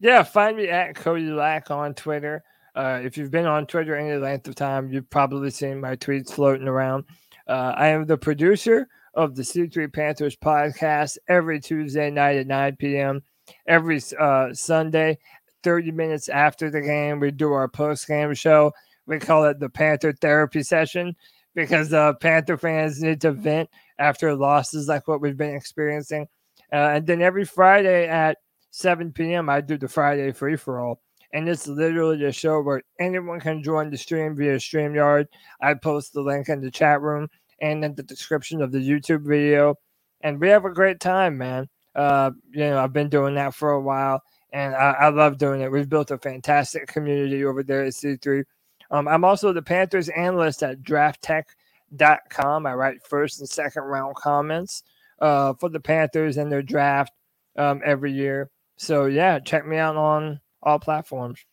Yeah, 0.00 0.22
find 0.22 0.56
me 0.56 0.68
at 0.68 0.94
Cody 0.96 1.30
Lack 1.30 1.70
on 1.70 1.94
Twitter. 1.94 2.44
Uh, 2.74 3.00
if 3.02 3.16
you've 3.16 3.30
been 3.30 3.46
on 3.46 3.66
Twitter 3.66 3.96
any 3.96 4.18
length 4.18 4.48
of 4.48 4.54
time, 4.54 4.90
you've 4.90 5.08
probably 5.10 5.50
seen 5.50 5.80
my 5.80 5.94
tweets 5.96 6.32
floating 6.32 6.66
around. 6.66 7.04
Uh, 7.46 7.72
I 7.76 7.88
am 7.88 8.06
the 8.06 8.16
producer 8.16 8.88
of 9.14 9.36
the 9.36 9.42
C3 9.42 9.92
Panthers 9.92 10.36
podcast 10.36 11.18
every 11.28 11.60
Tuesday 11.60 12.10
night 12.10 12.36
at 12.36 12.46
9 12.46 12.76
p.m. 12.76 13.22
Every 13.68 14.00
uh, 14.18 14.52
Sunday, 14.52 15.18
30 15.62 15.92
minutes 15.92 16.28
after 16.28 16.70
the 16.70 16.80
game, 16.80 17.20
we 17.20 17.30
do 17.30 17.52
our 17.52 17.68
post 17.68 18.08
game 18.08 18.34
show. 18.34 18.72
We 19.06 19.18
call 19.18 19.44
it 19.44 19.60
the 19.60 19.68
Panther 19.68 20.12
therapy 20.12 20.62
session 20.62 21.14
because 21.54 21.92
uh, 21.92 22.14
Panther 22.14 22.56
fans 22.56 23.02
need 23.02 23.20
to 23.20 23.32
vent 23.32 23.68
after 23.98 24.34
losses 24.34 24.88
like 24.88 25.06
what 25.06 25.20
we've 25.20 25.36
been 25.36 25.54
experiencing. 25.54 26.26
Uh, 26.72 26.94
and 26.94 27.06
then 27.06 27.22
every 27.22 27.44
Friday 27.44 28.08
at 28.08 28.38
7 28.70 29.12
p.m., 29.12 29.48
I 29.48 29.60
do 29.60 29.78
the 29.78 29.86
Friday 29.86 30.32
free 30.32 30.56
for 30.56 30.80
all 30.80 31.00
and 31.34 31.48
it's 31.48 31.66
literally 31.66 32.16
the 32.16 32.30
show 32.30 32.62
where 32.62 32.80
anyone 33.00 33.40
can 33.40 33.60
join 33.62 33.90
the 33.90 33.98
stream 33.98 34.36
via 34.36 34.56
StreamYard. 34.56 35.26
I 35.60 35.74
post 35.74 36.12
the 36.12 36.22
link 36.22 36.48
in 36.48 36.60
the 36.60 36.70
chat 36.70 37.02
room 37.02 37.28
and 37.60 37.84
in 37.84 37.94
the 37.96 38.04
description 38.04 38.62
of 38.62 38.70
the 38.70 38.78
YouTube 38.78 39.26
video. 39.26 39.74
And 40.20 40.40
we 40.40 40.48
have 40.48 40.64
a 40.64 40.72
great 40.72 41.00
time, 41.00 41.36
man. 41.36 41.68
Uh, 41.96 42.30
you 42.52 42.60
know, 42.60 42.78
I've 42.78 42.92
been 42.92 43.08
doing 43.08 43.34
that 43.34 43.52
for 43.52 43.72
a 43.72 43.80
while 43.80 44.22
and 44.52 44.76
I, 44.76 44.92
I 44.92 45.08
love 45.08 45.36
doing 45.36 45.60
it. 45.60 45.72
We've 45.72 45.88
built 45.88 46.12
a 46.12 46.18
fantastic 46.18 46.86
community 46.86 47.44
over 47.44 47.64
there 47.64 47.82
at 47.82 47.94
C3. 47.94 48.44
Um, 48.92 49.08
I'm 49.08 49.24
also 49.24 49.52
the 49.52 49.60
Panthers 49.60 50.08
analyst 50.10 50.62
at 50.62 50.82
drafttek.com. 50.82 52.66
I 52.66 52.74
write 52.74 53.04
first 53.04 53.40
and 53.40 53.48
second 53.48 53.82
round 53.82 54.14
comments 54.14 54.84
uh, 55.18 55.54
for 55.54 55.68
the 55.68 55.80
Panthers 55.80 56.36
and 56.36 56.50
their 56.50 56.62
draft 56.62 57.12
um, 57.56 57.80
every 57.84 58.12
year. 58.12 58.50
So, 58.76 59.06
yeah, 59.06 59.40
check 59.40 59.66
me 59.66 59.78
out 59.78 59.96
on 59.96 60.40
all 60.64 60.78
platforms. 60.78 61.44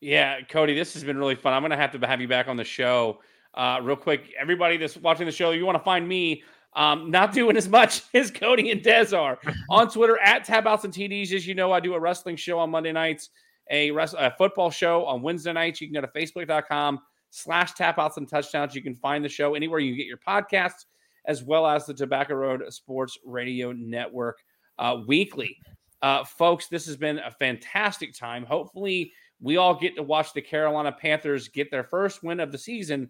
Yeah, 0.00 0.40
Cody, 0.42 0.74
this 0.74 0.94
has 0.94 1.04
been 1.04 1.16
really 1.16 1.36
fun. 1.36 1.52
I'm 1.52 1.62
going 1.62 1.70
to 1.70 1.76
have 1.76 1.92
to 1.92 2.06
have 2.06 2.20
you 2.20 2.28
back 2.28 2.48
on 2.48 2.56
the 2.56 2.64
show 2.64 3.20
Uh, 3.54 3.78
real 3.82 3.96
quick, 3.96 4.32
everybody 4.38 4.76
that's 4.76 4.96
watching 4.96 5.26
the 5.26 5.32
show, 5.32 5.50
you 5.50 5.64
want 5.66 5.76
to 5.76 5.84
find 5.84 6.08
me 6.08 6.42
um, 6.74 7.10
not 7.10 7.32
doing 7.32 7.56
as 7.56 7.68
much 7.68 8.02
as 8.14 8.30
Cody 8.30 8.70
and 8.70 8.82
Dez 8.82 9.16
are 9.16 9.38
on 9.68 9.90
Twitter 9.90 10.18
at 10.20 10.44
Tapouts 10.44 10.84
and 10.84 10.92
TDs. 10.92 11.32
As 11.32 11.46
you 11.46 11.54
know, 11.54 11.70
I 11.70 11.80
do 11.80 11.94
a 11.94 12.00
wrestling 12.00 12.36
show 12.36 12.58
on 12.58 12.70
Monday 12.70 12.92
nights, 12.92 13.30
a, 13.70 13.90
rest, 13.90 14.14
a 14.18 14.30
football 14.38 14.70
show 14.70 15.04
on 15.04 15.22
Wednesday 15.22 15.52
nights. 15.52 15.80
You 15.80 15.86
can 15.88 15.94
go 15.94 16.00
to 16.00 16.08
facebook.com 16.08 17.00
slash 17.30 17.72
tapouts 17.74 18.16
and 18.16 18.28
touchdowns. 18.28 18.74
You 18.74 18.82
can 18.82 18.94
find 18.96 19.24
the 19.24 19.28
show 19.28 19.54
anywhere 19.54 19.80
you 19.80 19.94
get 19.96 20.06
your 20.06 20.18
podcasts, 20.18 20.86
as 21.26 21.42
well 21.42 21.66
as 21.66 21.86
the 21.86 21.94
Tobacco 21.94 22.34
Road 22.34 22.62
Sports 22.70 23.18
Radio 23.24 23.72
Network 23.72 24.38
uh, 24.78 24.98
weekly. 25.06 25.56
Uh, 26.02 26.24
folks, 26.24 26.66
this 26.66 26.84
has 26.86 26.96
been 26.96 27.18
a 27.20 27.30
fantastic 27.30 28.12
time. 28.12 28.44
Hopefully, 28.44 29.12
we 29.40 29.56
all 29.56 29.74
get 29.74 29.96
to 29.96 30.02
watch 30.02 30.32
the 30.32 30.42
Carolina 30.42 30.92
Panthers 30.92 31.48
get 31.48 31.70
their 31.70 31.84
first 31.84 32.22
win 32.22 32.40
of 32.40 32.52
the 32.52 32.58
season. 32.58 33.08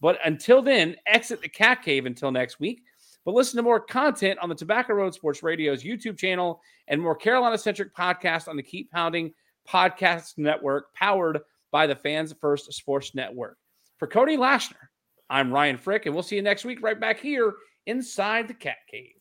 But 0.00 0.18
until 0.24 0.62
then, 0.62 0.96
exit 1.06 1.42
the 1.42 1.48
cat 1.48 1.82
cave 1.82 2.06
until 2.06 2.30
next 2.30 2.58
week. 2.58 2.82
But 3.24 3.34
listen 3.34 3.58
to 3.58 3.62
more 3.62 3.80
content 3.80 4.38
on 4.40 4.48
the 4.48 4.54
Tobacco 4.54 4.94
Road 4.94 5.14
Sports 5.14 5.42
Radio's 5.42 5.84
YouTube 5.84 6.16
channel 6.18 6.62
and 6.88 7.00
more 7.00 7.14
Carolina 7.14 7.58
centric 7.58 7.94
podcasts 7.94 8.48
on 8.48 8.56
the 8.56 8.62
Keep 8.62 8.90
Pounding 8.90 9.34
Podcast 9.68 10.38
Network, 10.38 10.94
powered 10.94 11.40
by 11.70 11.86
the 11.86 11.94
Fans 11.94 12.34
First 12.40 12.72
Sports 12.72 13.14
Network. 13.14 13.58
For 13.98 14.08
Cody 14.08 14.38
Lachney, 14.38 14.76
I'm 15.28 15.52
Ryan 15.52 15.76
Frick, 15.76 16.06
and 16.06 16.14
we'll 16.14 16.22
see 16.22 16.36
you 16.36 16.42
next 16.42 16.64
week 16.64 16.82
right 16.82 16.98
back 16.98 17.20
here 17.20 17.52
inside 17.86 18.48
the 18.48 18.54
Cat 18.54 18.78
Cave. 18.90 19.19